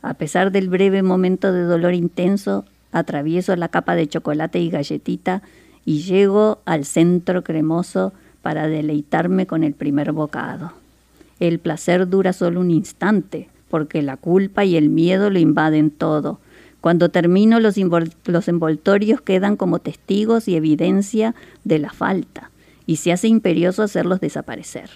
A 0.00 0.14
pesar 0.14 0.50
del 0.50 0.70
breve 0.70 1.02
momento 1.02 1.52
de 1.52 1.62
dolor 1.62 1.94
intenso, 1.94 2.64
atravieso 2.92 3.56
la 3.56 3.68
capa 3.68 3.94
de 3.96 4.06
chocolate 4.06 4.60
y 4.60 4.70
galletita 4.70 5.42
y 5.84 6.02
llego 6.02 6.60
al 6.64 6.84
centro 6.84 7.42
cremoso 7.42 8.12
para 8.42 8.68
deleitarme 8.68 9.46
con 9.46 9.64
el 9.64 9.72
primer 9.72 10.12
bocado. 10.12 10.72
El 11.40 11.58
placer 11.58 12.08
dura 12.08 12.32
solo 12.32 12.60
un 12.60 12.70
instante, 12.70 13.48
porque 13.68 14.02
la 14.02 14.16
culpa 14.16 14.64
y 14.64 14.76
el 14.76 14.90
miedo 14.90 15.30
lo 15.30 15.38
invaden 15.38 15.90
todo. 15.90 16.38
Cuando 16.80 17.08
termino 17.08 17.58
los, 17.58 17.76
los 18.26 18.48
envoltorios 18.48 19.20
quedan 19.20 19.56
como 19.56 19.78
testigos 19.78 20.46
y 20.46 20.56
evidencia 20.56 21.34
de 21.64 21.78
la 21.78 21.90
falta, 21.90 22.50
y 22.86 22.96
se 22.96 23.12
hace 23.12 23.28
imperioso 23.28 23.82
hacerlos 23.82 24.20
desaparecer. 24.20 24.90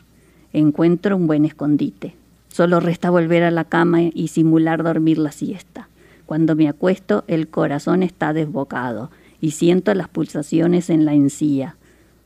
Encuentro 0.52 1.16
un 1.16 1.26
buen 1.26 1.44
escondite. 1.44 2.14
Solo 2.48 2.80
resta 2.80 3.10
volver 3.10 3.42
a 3.42 3.50
la 3.50 3.64
cama 3.64 4.02
y 4.02 4.28
simular 4.28 4.82
dormir 4.82 5.18
la 5.18 5.32
siesta. 5.32 5.88
Cuando 6.26 6.56
me 6.56 6.68
acuesto, 6.68 7.24
el 7.28 7.48
corazón 7.48 8.02
está 8.02 8.32
desbocado 8.32 9.10
y 9.40 9.52
siento 9.52 9.94
las 9.94 10.08
pulsaciones 10.08 10.90
en 10.90 11.04
la 11.04 11.14
encía. 11.14 11.76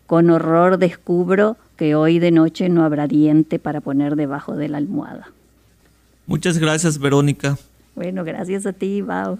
Con 0.06 0.30
horror 0.30 0.78
descubro 0.78 1.56
que 1.76 1.94
hoy 1.94 2.18
de 2.18 2.30
noche 2.30 2.68
no 2.68 2.84
habrá 2.84 3.06
diente 3.06 3.58
para 3.58 3.80
poner 3.80 4.16
debajo 4.16 4.56
de 4.56 4.68
la 4.68 4.78
almohada. 4.78 5.30
Muchas 6.26 6.58
gracias, 6.58 6.98
Verónica. 6.98 7.58
Bueno, 7.94 8.24
gracias 8.24 8.66
a 8.66 8.72
ti, 8.72 9.02
Bao. 9.02 9.38